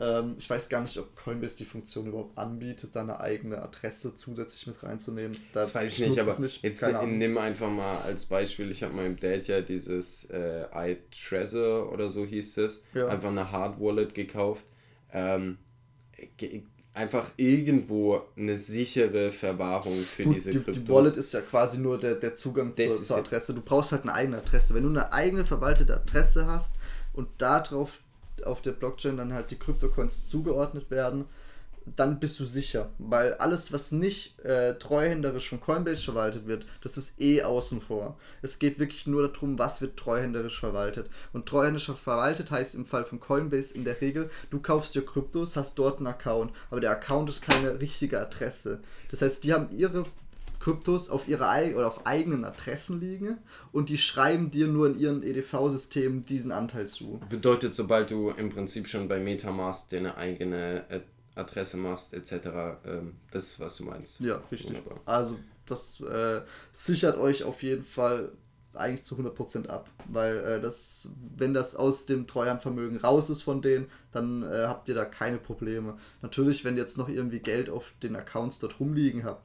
[0.00, 4.16] Ähm, ich weiß gar nicht, ob Coinbase die Funktion überhaupt anbietet, da eine eigene Adresse
[4.16, 5.36] zusätzlich mit reinzunehmen.
[5.52, 6.62] Da das weiß ich nicht, aber nicht.
[6.62, 12.10] jetzt nimm einfach mal als Beispiel, ich habe meinem Dad ja dieses äh, iTreasure oder
[12.10, 13.08] so hieß es, ja.
[13.08, 14.64] einfach eine Hard Wallet gekauft.
[15.12, 15.58] Ähm,
[16.92, 20.84] einfach irgendwo eine sichere Verwahrung für Gut, diese die, Kryptos.
[20.84, 23.54] Die Wallet ist ja quasi nur der, der Zugang zur, zur Adresse.
[23.54, 24.74] Du brauchst halt eine eigene Adresse.
[24.74, 26.74] Wenn du eine eigene verwaltete Adresse hast
[27.12, 28.00] und darauf
[28.44, 31.26] auf der Blockchain dann halt die Kryptocoins zugeordnet werden,
[31.94, 32.90] dann bist du sicher.
[32.98, 38.18] Weil alles, was nicht äh, treuhänderisch von Coinbase verwaltet wird, das ist eh außen vor.
[38.42, 41.08] Es geht wirklich nur darum, was wird treuhänderisch verwaltet.
[41.32, 45.56] Und treuhänderisch verwaltet heißt im Fall von Coinbase in der Regel, du kaufst dir Kryptos,
[45.56, 48.80] hast dort einen Account, aber der Account ist keine richtige Adresse.
[49.10, 50.06] Das heißt, die haben ihre
[50.66, 51.46] Kryptos auf ihre
[51.76, 53.38] oder auf eigenen Adressen liegen
[53.70, 57.20] und die schreiben dir nur in ihren EDV-Systemen diesen Anteil zu.
[57.30, 60.84] Bedeutet, sobald du im Prinzip schon bei Metamask deine eigene
[61.36, 62.48] Adresse machst, etc.,
[62.84, 64.18] ähm, das ist, was du meinst.
[64.20, 64.70] Ja, richtig.
[64.70, 65.00] Wunderbar.
[65.04, 66.40] Also, das äh,
[66.72, 68.32] sichert euch auf jeden Fall
[68.74, 73.62] eigentlich zu 100% ab, weil äh, das, wenn das aus dem Treuhandvermögen raus ist von
[73.62, 75.96] denen, dann äh, habt ihr da keine Probleme.
[76.22, 79.44] Natürlich, wenn ihr jetzt noch irgendwie Geld auf den Accounts dort rumliegen habt,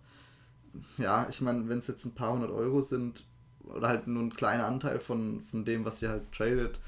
[0.98, 3.24] ja, ich meine, wenn es jetzt ein paar hundert Euro sind,
[3.64, 6.80] oder halt nur ein kleiner Anteil von, von dem, was ihr halt tradet,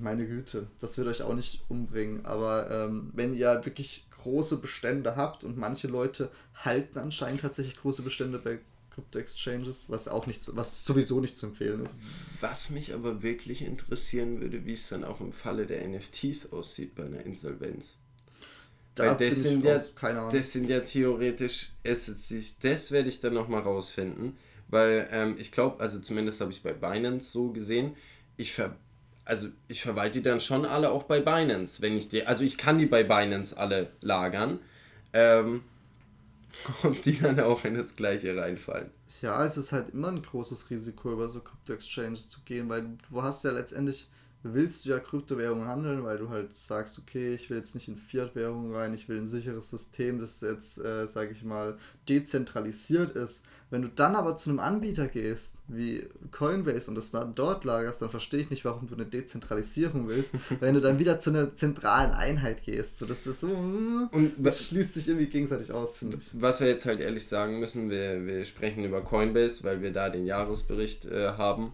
[0.00, 2.24] meine Güte, das wird euch auch nicht umbringen.
[2.24, 7.76] Aber ähm, wenn ihr halt wirklich große Bestände habt und manche Leute halten anscheinend tatsächlich
[7.76, 8.60] große Bestände bei
[8.94, 12.00] Crypto-Exchanges, was auch nicht, was sowieso nicht zu empfehlen ist.
[12.40, 16.94] Was mich aber wirklich interessieren würde, wie es dann auch im Falle der NFTs aussieht
[16.94, 17.96] bei einer Insolvenz.
[18.94, 19.80] Da Weil das sind, ja,
[20.30, 24.36] das sind ja theoretisch Assets, das werde ich dann nochmal rausfinden.
[24.68, 27.96] Weil ähm, ich glaube, also zumindest habe ich bei Binance so gesehen,
[28.36, 28.76] ich ver
[29.24, 32.58] also ich verwalte die dann schon alle auch bei Binance, wenn ich die, also ich
[32.58, 34.58] kann die bei Binance alle lagern.
[35.12, 35.62] Ähm,
[36.82, 38.90] und die dann auch in das gleiche reinfallen.
[39.20, 43.22] Ja, es ist halt immer ein großes Risiko, über so Crypto-Exchanges zu gehen, weil du
[43.22, 44.08] hast ja letztendlich,
[44.42, 47.96] willst du ja Kryptowährungen handeln, weil du halt sagst, okay, ich will jetzt nicht in
[47.96, 51.78] Fiat-Währungen rein, ich will ein sicheres System, das jetzt, äh, sage ich mal,
[52.08, 53.44] dezentralisiert ist.
[53.70, 58.02] Wenn du dann aber zu einem Anbieter gehst, wie Coinbase, und das dann dort lagerst,
[58.02, 61.56] dann verstehe ich nicht, warum du eine Dezentralisierung willst, wenn du dann wieder zu einer
[61.56, 62.98] zentralen Einheit gehst.
[62.98, 66.30] So, das ist so, hm, und das schließt sich irgendwie gegenseitig aus, finde ich.
[66.34, 70.10] Was wir jetzt halt ehrlich sagen müssen, wir, wir sprechen über Coinbase, weil wir da
[70.10, 71.72] den Jahresbericht äh, haben.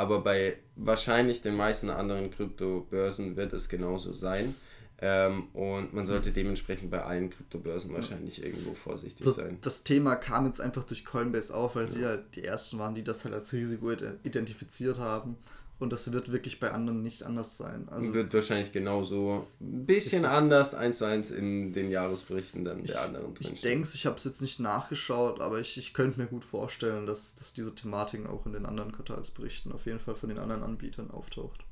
[0.00, 4.54] Aber bei wahrscheinlich den meisten anderen Kryptobörsen wird es genauso sein.
[5.02, 9.58] Ähm, und man sollte dementsprechend bei allen Kryptobörsen wahrscheinlich irgendwo vorsichtig das, sein.
[9.60, 11.88] Das Thema kam jetzt einfach durch Coinbase auf, weil ja.
[11.90, 13.92] sie halt die ersten waren, die das halt als Risiko
[14.22, 15.36] identifiziert haben.
[15.80, 17.88] Und das wird wirklich bei anderen nicht anders sein.
[17.88, 23.00] Also wird wahrscheinlich genauso ein bisschen anders eins zu eins in den Jahresberichten dann der
[23.00, 23.48] anderen drin.
[23.54, 27.06] Ich denke, ich habe es jetzt nicht nachgeschaut, aber ich, ich könnte mir gut vorstellen,
[27.06, 30.62] dass, dass diese Thematik auch in den anderen Quartalsberichten auf jeden Fall von den anderen
[30.62, 31.64] Anbietern auftaucht.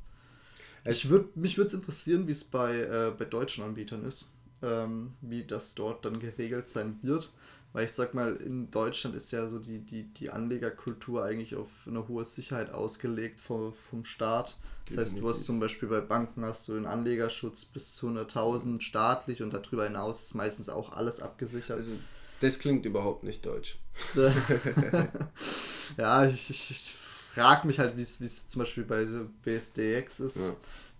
[0.87, 4.25] Ich würd, mich würde es interessieren, wie es bei, äh, bei deutschen Anbietern ist,
[4.63, 7.31] ähm, wie das dort dann geregelt sein wird.
[7.73, 11.69] Weil ich sag mal, in Deutschland ist ja so die, die, die Anlegerkultur eigentlich auf
[11.87, 14.57] eine hohe Sicherheit ausgelegt vom, vom Staat.
[14.89, 18.81] Das heißt, du hast zum Beispiel bei Banken hast du den Anlegerschutz bis zu 100.000
[18.81, 21.77] staatlich und darüber hinaus ist meistens auch alles abgesichert.
[21.77, 21.93] Also
[22.41, 23.79] das klingt überhaupt nicht deutsch.
[25.97, 26.93] ja, ich, ich, ich
[27.33, 29.07] frage mich halt, wie es zum Beispiel bei
[29.45, 30.39] BSDX ist.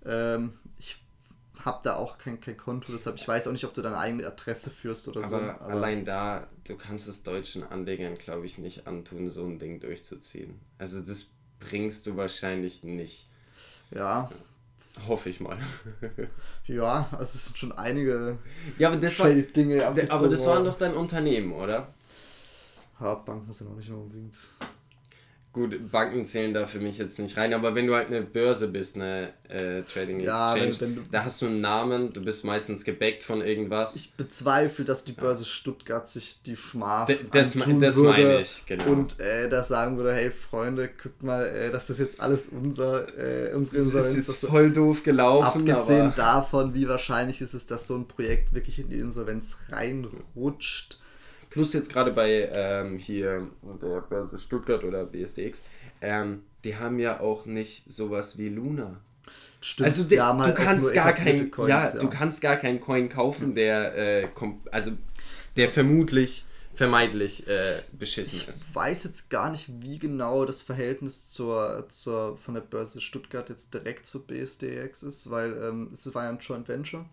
[0.05, 0.35] Ja.
[0.35, 1.01] Ähm, ich
[1.65, 4.27] habe da auch kein, kein Konto, deshalb ich weiß auch nicht, ob du deine eigene
[4.27, 5.37] Adresse führst oder aber so.
[5.37, 9.81] Aber allein da, du kannst es deutschen Anlegern, glaube ich, nicht antun, so ein Ding
[9.81, 10.61] durchzuziehen.
[10.79, 11.31] Also das
[11.61, 13.29] bringst du wahrscheinlich nicht.
[13.91, 14.31] Ja.
[15.07, 15.59] Hoffe ich mal.
[16.67, 18.39] ja, also es sind schon einige
[18.79, 19.87] ja, aber das war, Dinge.
[19.87, 21.93] Aber das waren doch dein Unternehmen, oder?
[23.01, 24.37] Ja, Banken sind auch nicht mehr unbedingt.
[25.59, 28.69] Gut, Banken zählen da für mich jetzt nicht rein, aber wenn du halt eine Börse
[28.69, 32.45] bist, eine äh, Trading ja, Exchange, wenn, wenn da hast du einen Namen, du bist
[32.45, 33.97] meistens gebackt von irgendwas.
[33.97, 35.49] Ich bezweifle, dass die Börse ja.
[35.49, 38.85] Stuttgart sich die Schmach D das, das meine ich, genau.
[38.85, 43.09] Und äh, da sagen würde, hey Freunde, guckt mal, äh, das ist jetzt alles unser,
[43.19, 43.93] äh, unsere Insolvenz.
[43.95, 45.69] Das ist jetzt voll doof gelaufen.
[45.69, 50.99] Abgesehen davon, wie wahrscheinlich ist es, dass so ein Projekt wirklich in die Insolvenz reinrutscht
[51.51, 53.49] Plus jetzt gerade bei ähm, hier
[53.83, 55.63] der Börse Stuttgart oder BSDX,
[56.01, 59.01] ähm, die haben ja auch nicht sowas wie Luna.
[59.61, 62.81] Stimmt, also de, halt du kannst gar kein, Coins, ja, ja, du kannst gar keinen
[62.81, 64.29] Coin kaufen, der äh,
[64.71, 64.93] also
[65.57, 66.45] der vermutlich
[66.79, 68.67] vermeidlich äh, beschissen ist.
[68.69, 73.49] Ich weiß jetzt gar nicht, wie genau das Verhältnis zur, zur von der Börse Stuttgart
[73.49, 77.05] jetzt direkt zu BSDX ist, weil ähm, es war ja ein Joint Venture.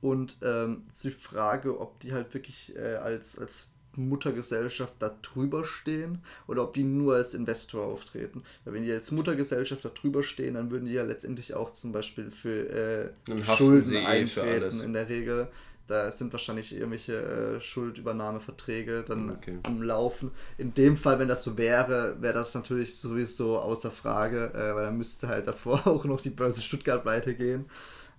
[0.00, 6.22] Und ähm, die Frage, ob die halt wirklich äh, als, als Muttergesellschaft da drüber stehen
[6.46, 8.42] oder ob die nur als Investor auftreten.
[8.64, 11.92] Weil wenn die als Muttergesellschaft da drüber stehen, dann würden die ja letztendlich auch zum
[11.92, 15.48] Beispiel für äh, Schulden eh eintreten in der Regel.
[15.86, 19.58] Da sind wahrscheinlich irgendwelche äh, Schuldübernahmeverträge dann okay.
[19.64, 20.30] am Laufen.
[20.56, 24.84] In dem Fall, wenn das so wäre, wäre das natürlich sowieso außer Frage, äh, weil
[24.84, 27.64] dann müsste halt davor auch noch die Börse Stuttgart weitergehen.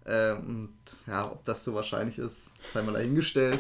[0.06, 0.74] Ähm, und
[1.06, 3.60] ja, ob das so wahrscheinlich ist, sei mal dahingestellt.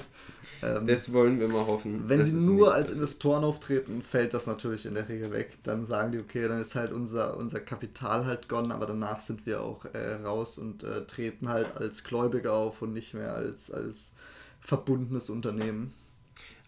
[0.63, 2.09] Ähm, das wollen wir mal hoffen.
[2.09, 5.57] Wenn sie nur als Investoren auftreten, fällt das natürlich in der Regel weg.
[5.63, 9.45] Dann sagen die, okay, dann ist halt unser, unser Kapital halt gone, aber danach sind
[9.45, 13.71] wir auch äh, raus und äh, treten halt als Gläubiger auf und nicht mehr als,
[13.71, 14.13] als
[14.61, 15.93] verbundenes Unternehmen.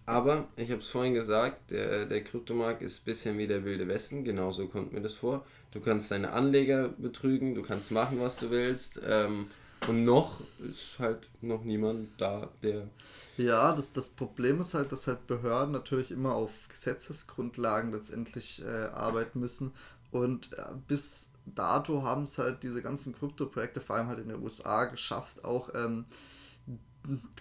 [0.06, 3.88] Aber ich habe es vorhin gesagt, der, der Kryptomarkt ist ein bisschen wie der Wilde
[3.88, 5.46] Westen, genauso kommt mir das vor.
[5.72, 9.00] Du kannst deine Anleger betrügen, du kannst machen, was du willst.
[9.08, 9.48] Ähm,
[9.88, 12.90] und noch ist halt noch niemand da, der.
[13.38, 18.86] Ja, das, das Problem ist halt, dass halt Behörden natürlich immer auf Gesetzesgrundlagen letztendlich äh,
[18.94, 19.74] arbeiten müssen.
[20.12, 24.42] Und äh, bis dato haben es halt diese ganzen Krypto-Projekte, vor allem halt in den
[24.42, 26.06] USA, geschafft, auch ähm,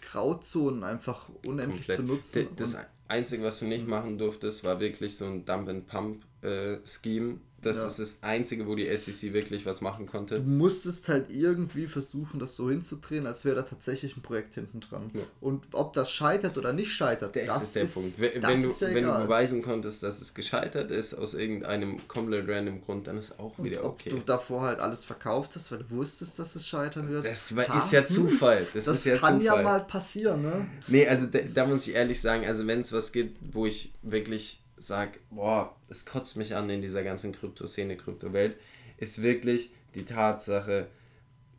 [0.00, 1.96] Grauzonen einfach unendlich Komplett.
[1.96, 2.48] zu nutzen.
[2.56, 2.76] Das
[3.08, 7.32] Einzige, was du nicht machen durftest, war wirklich so ein Dump-and-Pump-Scheme.
[7.32, 7.86] Äh, das ja.
[7.86, 10.40] ist das Einzige, wo die SEC wirklich was machen konnte.
[10.40, 14.80] Du musstest halt irgendwie versuchen, das so hinzudrehen, als wäre da tatsächlich ein Projekt hinten
[14.80, 15.10] dran.
[15.14, 15.20] Ja.
[15.40, 18.18] Und ob das scheitert oder nicht scheitert, das, das ist der ist, Punkt.
[18.18, 22.48] Wenn, wenn, du, ja wenn du beweisen konntest, dass es gescheitert ist, aus irgendeinem komplett
[22.48, 24.10] random Grund, dann ist auch wieder okay.
[24.12, 27.24] Ob du davor halt alles verkauft hast, weil du wusstest, dass es scheitern wird.
[27.24, 28.66] Das war, ist ja Zufall.
[28.74, 29.58] Das, das ja kann Zufall.
[29.58, 30.66] ja mal passieren, ne?
[30.88, 33.92] Nee, also da, da muss ich ehrlich sagen, also wenn es was gibt, wo ich
[34.02, 38.56] wirklich sage, boah, es kotzt mich an in dieser ganzen Kryptoszene, Kryptowelt,
[38.98, 40.88] ist wirklich die Tatsache,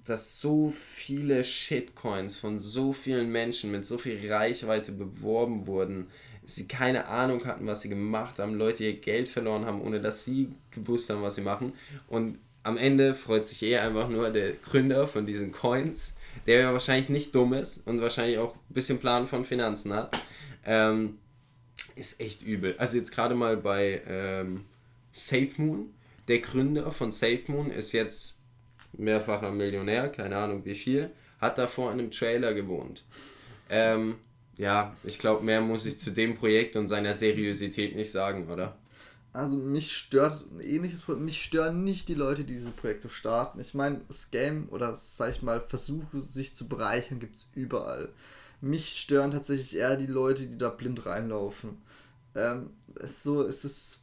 [0.05, 6.07] dass so viele Shitcoins von so vielen Menschen mit so viel Reichweite beworben wurden,
[6.45, 10.25] sie keine Ahnung hatten, was sie gemacht haben, Leute ihr Geld verloren haben, ohne dass
[10.25, 11.73] sie gewusst haben, was sie machen.
[12.07, 16.73] Und am Ende freut sich eher einfach nur der Gründer von diesen Coins, der ja
[16.73, 20.17] wahrscheinlich nicht dumm ist und wahrscheinlich auch ein bisschen Plan von Finanzen hat.
[20.65, 21.17] Ähm,
[21.95, 22.75] ist echt übel.
[22.77, 24.65] Also jetzt gerade mal bei ähm,
[25.11, 25.93] SafeMoon.
[26.27, 28.39] Der Gründer von SafeMoon ist jetzt
[28.93, 33.03] mehrfacher Millionär, keine Ahnung wie viel, hat davor in einem Trailer gewohnt.
[33.69, 34.15] Ähm,
[34.57, 38.77] ja, ich glaube, mehr muss ich zu dem Projekt und seiner Seriosität nicht sagen, oder?
[39.33, 43.59] Also mich stört ein ähnliches mich stören nicht die Leute, die diese Projekte starten.
[43.59, 48.09] Ich meine, Scam oder sag ich mal, Versuche sich zu bereichern gibt es überall.
[48.63, 51.81] Mich stören tatsächlich eher die Leute, die da blind reinlaufen.
[52.33, 52.69] Ähm,
[53.21, 53.99] so ist es.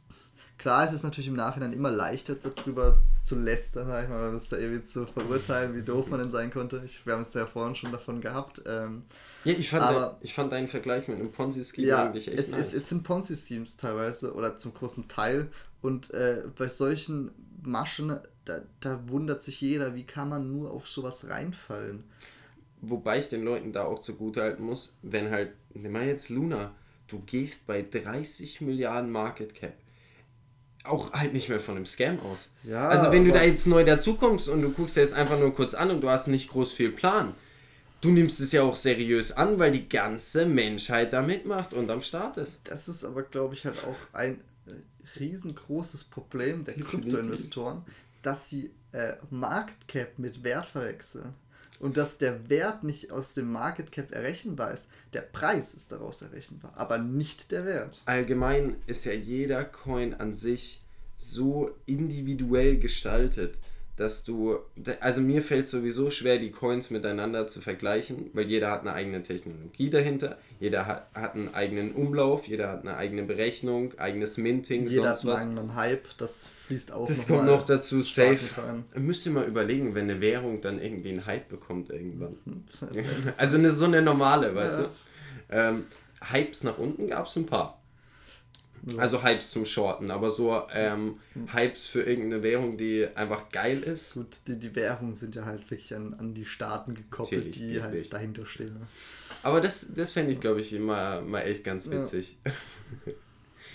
[0.59, 4.49] Klar ist es natürlich im Nachhinein immer leichter, darüber zu lästern, sag ich mal, das
[4.49, 6.83] da irgendwie zu verurteilen, wie doof man denn sein konnte.
[6.85, 8.61] Ich, wir haben es ja vorhin schon davon gehabt.
[8.67, 9.01] Ähm,
[9.43, 12.49] ja, ich fand, aber, ich fand deinen Vergleich mit einem Ponzi-Scheme ja, eigentlich echt es,
[12.49, 12.67] nice.
[12.67, 15.49] Es, es sind Ponzi-Schemes teilweise oder zum großen Teil.
[15.81, 17.31] Und äh, bei solchen
[17.63, 22.03] Maschen, da, da wundert sich jeder, wie kann man nur auf sowas reinfallen.
[22.81, 26.73] Wobei ich den Leuten da auch zugute halten muss, wenn halt, nimm mal jetzt Luna,
[27.07, 29.73] du gehst bei 30 Milliarden Market Cap
[30.83, 32.49] auch halt nicht mehr von einem Scam aus.
[32.63, 35.53] Ja, also wenn du da jetzt neu dazukommst und du guckst dir das einfach nur
[35.53, 37.35] kurz an und du hast nicht groß viel Plan,
[38.01, 42.01] du nimmst es ja auch seriös an, weil die ganze Menschheit da mitmacht und am
[42.01, 42.59] Start ist.
[42.63, 44.43] Das ist aber, glaube ich, halt auch ein
[45.19, 47.83] riesengroßes Problem der Kryptoinvestoren,
[48.23, 51.33] dass sie äh, Market Cap mit Wert verwechseln
[51.81, 54.89] und dass der Wert nicht aus dem Market Cap errechenbar ist.
[55.13, 58.01] Der Preis ist daraus errechenbar, aber nicht der Wert.
[58.05, 60.83] Allgemein ist ja jeder Coin an sich
[61.17, 63.57] so individuell gestaltet,
[64.01, 64.57] dass du,
[64.99, 69.21] also mir fällt sowieso schwer, die Coins miteinander zu vergleichen, weil jeder hat eine eigene
[69.21, 74.87] Technologie dahinter, jeder hat, hat einen eigenen Umlauf, jeder hat eine eigene Berechnung, eigenes Minting,
[74.87, 78.39] jeder sonst hat einen eigenen Hype, das fließt auch Das noch kommt noch dazu, safe.
[78.95, 82.37] Müsst ihr mal überlegen, wenn eine Währung dann irgendwie einen Hype bekommt irgendwann.
[83.37, 84.83] also eine, so eine normale, weißt ja.
[84.85, 84.89] du.
[85.55, 85.85] Ähm,
[86.21, 87.80] Hypes nach unten gab es ein paar.
[88.97, 91.19] Also Hypes zum Shorten, aber so ähm,
[91.53, 94.13] Hypes für irgendeine Währung, die einfach geil ist.
[94.13, 97.81] Gut, die, die Währungen sind ja halt wirklich an, an die Staaten gekoppelt, Natürlich, die
[97.81, 98.11] halt nicht.
[98.11, 98.73] dahinter stehen.
[98.73, 98.87] Ne?
[99.43, 102.37] Aber das, das fände ich, glaube ich, immer mal echt ganz witzig.
[103.05, 103.13] Ja.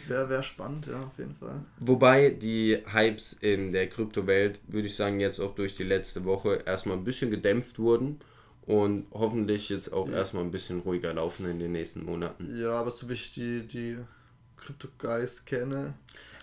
[0.08, 1.60] Wäre wär spannend, ja, auf jeden Fall.
[1.80, 6.62] Wobei die Hypes in der Kryptowelt, würde ich sagen, jetzt auch durch die letzte Woche
[6.64, 8.20] erstmal ein bisschen gedämpft wurden
[8.66, 10.14] und hoffentlich jetzt auch ja.
[10.14, 12.56] erstmal ein bisschen ruhiger laufen in den nächsten Monaten.
[12.56, 13.96] Ja, aber so wie ich die, die
[14.66, 15.94] Crypto-Guys kenne,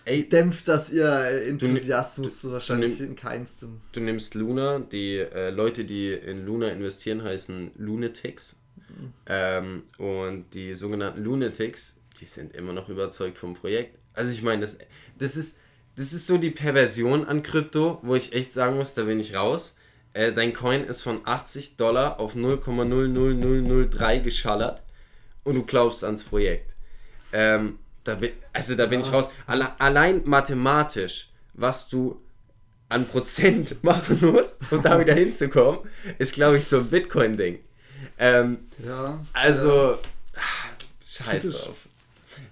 [0.06, 1.08] Ey, dämpft das ihr
[1.48, 3.80] Enthusiasmus du, wahrscheinlich du in keinstem.
[3.92, 8.60] Du nimmst Luna, die äh, Leute, die in Luna investieren, heißen Lunatics.
[8.76, 9.12] Mhm.
[9.26, 13.98] Ähm, und die sogenannten Lunatics, die sind immer noch überzeugt vom Projekt.
[14.12, 14.78] Also ich meine, das,
[15.18, 15.58] das, ist,
[15.96, 19.34] das ist so die Perversion an Krypto, wo ich echt sagen muss, da bin ich
[19.34, 19.74] raus.
[20.12, 24.82] Äh, dein Coin ist von 80 Dollar auf 0,00003 geschallert
[25.44, 26.74] und du glaubst ans Projekt.
[27.32, 29.06] Ähm, da bin, also da bin ja.
[29.06, 29.28] ich raus.
[29.46, 32.20] Alle, allein mathematisch, was du
[32.88, 35.80] an Prozent machen musst, um da wieder hinzukommen,
[36.18, 37.58] ist, glaube ich, so ein Bitcoin-Ding.
[38.18, 39.24] Ähm, ja.
[39.32, 39.98] Also,
[40.34, 40.42] ja.
[41.04, 41.88] scheiß drauf.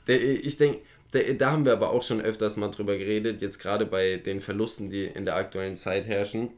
[0.06, 0.80] Ich denke,
[1.38, 4.90] da haben wir aber auch schon öfters mal drüber geredet, jetzt gerade bei den Verlusten,
[4.90, 6.50] die in der aktuellen Zeit herrschen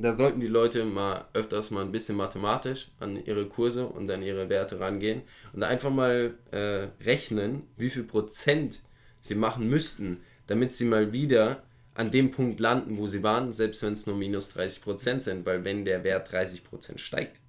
[0.00, 4.22] da sollten die Leute mal öfters mal ein bisschen mathematisch an ihre Kurse und an
[4.22, 5.22] ihre Werte rangehen
[5.52, 8.82] und einfach mal äh, rechnen, wie viel Prozent
[9.20, 11.62] sie machen müssten, damit sie mal wieder
[11.94, 15.44] an dem Punkt landen, wo sie waren, selbst wenn es nur minus 30 Prozent sind,
[15.44, 17.40] weil wenn der Wert 30 Prozent steigt,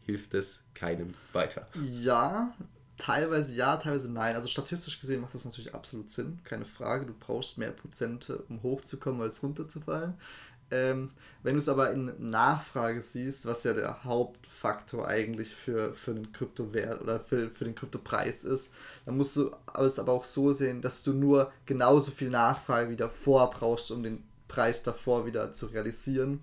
[0.00, 1.68] hilft es keinem weiter.
[2.00, 2.54] Ja,
[2.96, 4.34] teilweise ja, teilweise nein.
[4.34, 7.06] Also statistisch gesehen macht das natürlich absolut Sinn, keine Frage.
[7.06, 10.14] Du brauchst mehr Prozente, um hochzukommen, als runterzufallen.
[10.70, 11.10] Ähm,
[11.42, 16.32] wenn du es aber in Nachfrage siehst, was ja der Hauptfaktor eigentlich für, für den
[16.32, 18.72] Kryptowert oder für, für den Kryptopreis ist,
[19.04, 23.10] dann musst du es aber auch so sehen, dass du nur genauso viel Nachfrage wieder
[23.10, 26.40] vor brauchst, um den Preis davor wieder zu realisieren.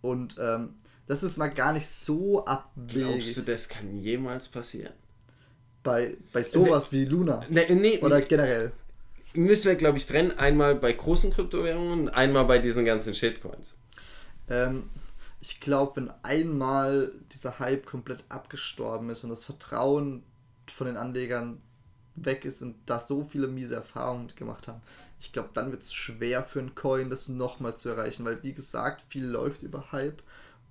[0.00, 0.74] Und ähm,
[1.06, 3.02] das ist mal gar nicht so abwegig.
[3.02, 4.92] Glaubst du, das kann jemals passieren?
[5.82, 7.40] Bei, bei sowas ne, wie Luna?
[7.48, 8.72] Ne, nee, oder generell?
[9.34, 10.38] Müssen wir, glaube ich, trennen.
[10.38, 13.76] Einmal bei großen Kryptowährungen und einmal bei diesen ganzen Shitcoins.
[14.48, 14.90] Ähm,
[15.40, 20.24] ich glaube, wenn einmal dieser Hype komplett abgestorben ist und das Vertrauen
[20.66, 21.60] von den Anlegern
[22.16, 24.82] weg ist und da so viele miese Erfahrungen gemacht haben,
[25.20, 28.52] ich glaube, dann wird es schwer für einen Coin, das nochmal zu erreichen, weil wie
[28.52, 30.22] gesagt, viel läuft über Hype.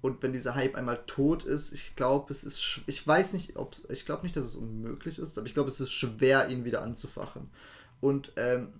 [0.01, 3.75] Und wenn dieser Hype einmal tot ist, ich glaube, es ist, ich weiß nicht, ob
[3.89, 6.81] ich glaube nicht, dass es unmöglich ist, aber ich glaube, es ist schwer, ihn wieder
[6.81, 7.49] anzufachen.
[8.01, 8.73] Und ähm,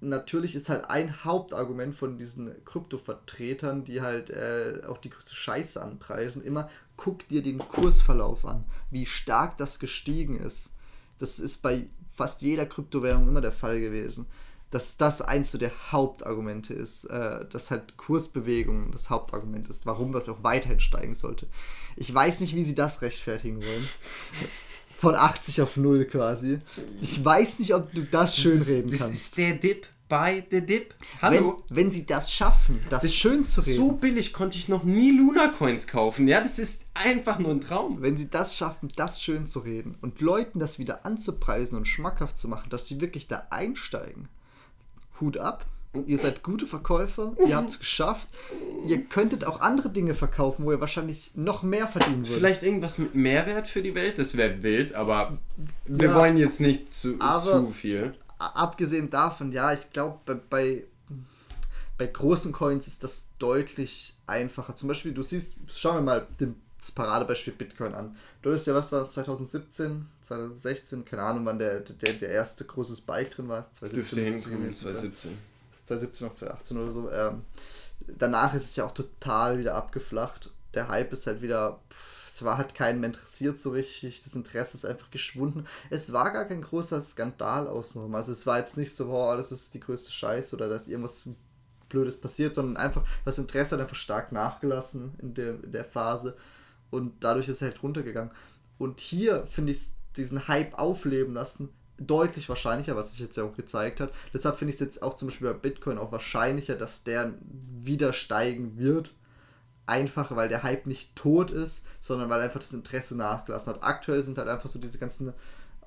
[0.00, 5.82] natürlich ist halt ein Hauptargument von diesen Krypto-Vertretern, die halt äh, auch die größte Scheiße
[5.82, 10.72] anpreisen, immer, guck dir den Kursverlauf an, wie stark das gestiegen ist.
[11.18, 14.26] Das ist bei fast jeder Kryptowährung immer der Fall gewesen.
[14.70, 20.28] Dass das eins der Hauptargumente ist, äh, dass halt Kursbewegung das Hauptargument ist, warum das
[20.28, 21.46] auch weiterhin steigen sollte.
[21.96, 23.88] Ich weiß nicht, wie sie das rechtfertigen wollen
[24.98, 26.58] von 80 auf 0 quasi.
[27.00, 29.14] Ich weiß nicht, ob du das schön das reden das kannst.
[29.14, 30.92] Das ist der Dip bei der Dip.
[31.22, 31.62] Hallo.
[31.68, 33.76] Wenn, wenn sie das schaffen, das, das schön zu reden.
[33.76, 36.26] So billig konnte ich noch nie Luna Coins kaufen.
[36.26, 38.02] Ja, das ist einfach nur ein Traum.
[38.02, 42.36] Wenn sie das schaffen, das schön zu reden und Leuten das wieder anzupreisen und schmackhaft
[42.36, 44.28] zu machen, dass die wirklich da einsteigen.
[45.20, 45.64] Hut ab.
[46.06, 48.28] Ihr seid gute Verkäufer, ihr habt es geschafft.
[48.84, 52.36] Ihr könntet auch andere Dinge verkaufen, wo ihr wahrscheinlich noch mehr verdienen würdet.
[52.36, 55.38] Vielleicht irgendwas mit Mehrwert für die Welt, das wäre wild, aber
[55.86, 58.14] wir ja, wollen jetzt nicht zu, zu viel.
[58.38, 60.84] Abgesehen davon, ja, ich glaube, bei, bei,
[61.96, 64.76] bei großen Coins ist das deutlich einfacher.
[64.76, 66.26] Zum Beispiel, du siehst, schauen wir mal
[66.78, 68.16] das Paradebeispiel Bitcoin an.
[68.42, 72.94] Du hast ja, was war 2017, 2016, keine Ahnung, wann der, der, der erste große
[72.94, 73.72] Spike drin war.
[73.72, 75.38] 2017 Dürfte hinkommen, 2017.
[75.88, 77.10] 2017 noch 2018 oder so.
[77.10, 77.42] Ähm,
[78.06, 80.50] danach ist es ja auch total wieder abgeflacht.
[80.74, 81.80] Der Hype ist halt wieder,
[82.26, 85.66] es war halt keinen mehr interessiert so richtig, das Interesse ist einfach geschwunden.
[85.90, 88.14] Es war gar kein großer Skandal außenrum.
[88.14, 91.28] Also es war jetzt nicht so, wow, das ist die größte Scheiße oder dass irgendwas
[91.88, 96.36] Blödes passiert, sondern einfach das Interesse hat einfach stark nachgelassen in der, in der Phase
[96.90, 98.30] und dadurch ist es halt runtergegangen.
[98.78, 103.56] Und hier finde ich diesen Hype aufleben lassen deutlich wahrscheinlicher, was sich jetzt ja auch
[103.56, 104.12] gezeigt hat.
[104.32, 107.34] Deshalb finde ich es jetzt auch zum Beispiel bei Bitcoin auch wahrscheinlicher, dass der
[107.82, 109.14] wieder steigen wird.
[109.86, 113.82] Einfach weil der Hype nicht tot ist, sondern weil einfach das Interesse nachgelassen hat.
[113.82, 115.32] Aktuell sind halt einfach so diese ganzen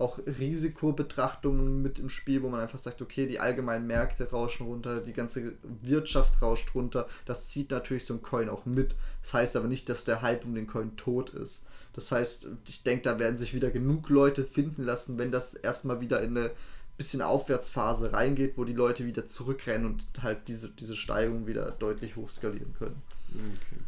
[0.02, 4.99] auch Risikobetrachtungen mit im Spiel, wo man einfach sagt, okay, die allgemeinen Märkte rauschen runter,
[4.99, 7.08] die ganze Wirtschaft rauscht runter.
[7.26, 8.95] Das zieht natürlich so ein Coin auch mit.
[9.22, 11.66] Das heißt aber nicht, dass der Hype um den Coin tot ist.
[11.93, 16.02] Das heißt, ich denke, da werden sich wieder genug Leute finden lassen, wenn das erstmal
[16.02, 16.52] wieder in eine
[16.97, 22.16] bisschen Aufwärtsphase reingeht, wo die Leute wieder zurückrennen und halt diese, diese Steigung wieder deutlich
[22.16, 23.02] hochskalieren können.
[23.30, 23.82] Okay.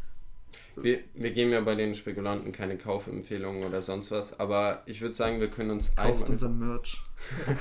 [0.76, 5.15] Wir, wir geben ja bei den Spekulanten keine Kaufempfehlungen oder sonst was, aber ich würde
[5.15, 7.01] sagen, wir können uns Kauft einmal, unseren Merch.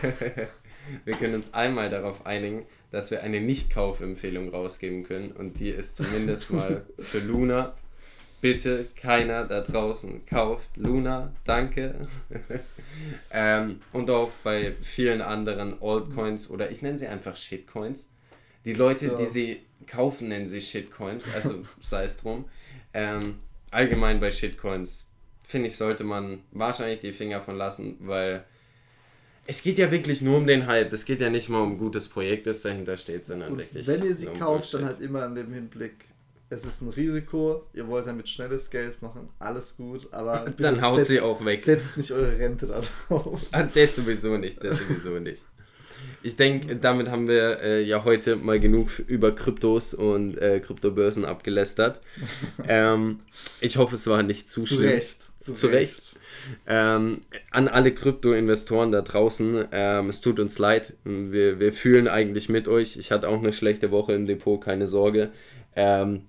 [1.04, 5.96] wir können uns einmal darauf einigen, dass wir eine Nicht-Kaufempfehlung rausgeben können und die ist
[5.96, 7.74] zumindest mal für Luna
[8.42, 11.94] bitte keiner da draußen kauft Luna, danke.
[13.30, 18.10] ähm, und auch bei vielen anderen Altcoins oder ich nenne sie einfach Shitcoins.
[18.64, 19.14] Die Leute, ja.
[19.14, 22.44] die sie kaufen, nennen sie Shitcoins, also sei es drum.
[22.95, 23.36] Ähm,
[23.70, 25.11] allgemein bei Shitcoins,
[25.43, 28.45] finde ich, sollte man wahrscheinlich die Finger von lassen, weil
[29.47, 30.93] es geht ja wirklich nur um den Hype.
[30.93, 33.86] Es geht ja nicht mal um ein gutes Projekt, das dahinter steht, sondern und wirklich.
[33.86, 36.05] Wenn ihr sie kauft, dann halt immer in dem Hinblick,
[36.49, 40.97] es ist ein Risiko, ihr wollt damit schnelles Geld machen, alles gut, aber dann haut
[40.97, 41.61] setzt, sie auch weg.
[41.61, 43.40] Setzt nicht eure Rente da drauf.
[43.51, 45.45] Ah, das sowieso nicht, das sowieso nicht.
[46.22, 51.24] Ich denke, damit haben wir äh, ja heute mal genug über Kryptos und äh, Kryptobörsen
[51.24, 52.00] abgelästert.
[52.68, 53.20] ähm,
[53.61, 54.90] ich hoffe, es war nicht zu, zu schlimm.
[54.90, 55.96] Recht, zu, zu Recht.
[55.96, 56.16] Recht.
[56.66, 60.94] Ähm, an alle Krypto-Investoren da draußen, ähm, es tut uns leid.
[61.05, 62.96] Wir, wir fühlen eigentlich mit euch.
[62.96, 65.30] Ich hatte auch eine schlechte Woche im Depot, keine Sorge.
[65.74, 66.22] Ähm,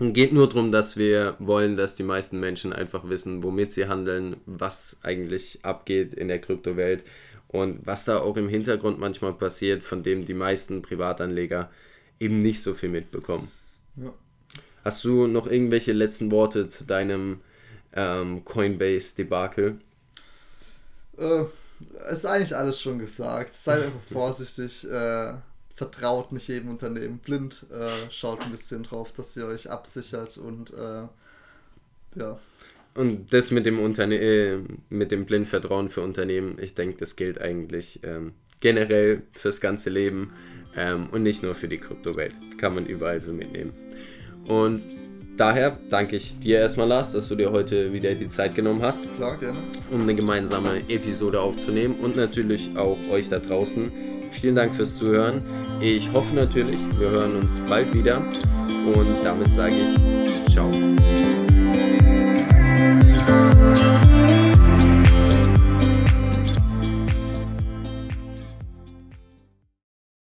[0.00, 4.36] geht nur darum, dass wir wollen, dass die meisten Menschen einfach wissen, womit sie handeln,
[4.46, 7.04] was eigentlich abgeht in der Kryptowelt
[7.52, 11.68] und was da auch im Hintergrund manchmal passiert, von dem die meisten Privatanleger
[12.20, 13.50] eben nicht so viel mitbekommen.
[13.96, 14.14] Ja.
[14.84, 17.40] Hast du noch irgendwelche letzten Worte zu deinem
[17.92, 19.80] ähm, Coinbase-Debakel?
[21.18, 21.44] Äh,
[22.12, 23.52] ist eigentlich alles schon gesagt.
[23.52, 24.88] Seid einfach vorsichtig.
[24.88, 25.34] Äh,
[25.74, 27.66] vertraut nicht jedem Unternehmen blind.
[27.72, 31.08] Äh, schaut ein bisschen drauf, dass ihr euch absichert und äh,
[32.14, 32.38] ja.
[32.94, 37.40] Und das mit dem, Unterne äh, mit dem Blindvertrauen für Unternehmen, ich denke, das gilt
[37.40, 40.32] eigentlich ähm, generell fürs ganze Leben
[40.76, 42.34] ähm, und nicht nur für die Kryptowelt.
[42.58, 43.72] Kann man überall so mitnehmen.
[44.46, 44.82] Und
[45.36, 49.12] daher danke ich dir erstmal, Lars, dass du dir heute wieder die Zeit genommen hast.
[49.14, 49.62] Klar, gerne.
[49.90, 53.92] Um eine gemeinsame Episode aufzunehmen und natürlich auch euch da draußen.
[54.30, 55.42] Vielen Dank fürs Zuhören.
[55.80, 58.18] Ich hoffe natürlich, wir hören uns bald wieder.
[58.94, 60.70] Und damit sage ich ciao.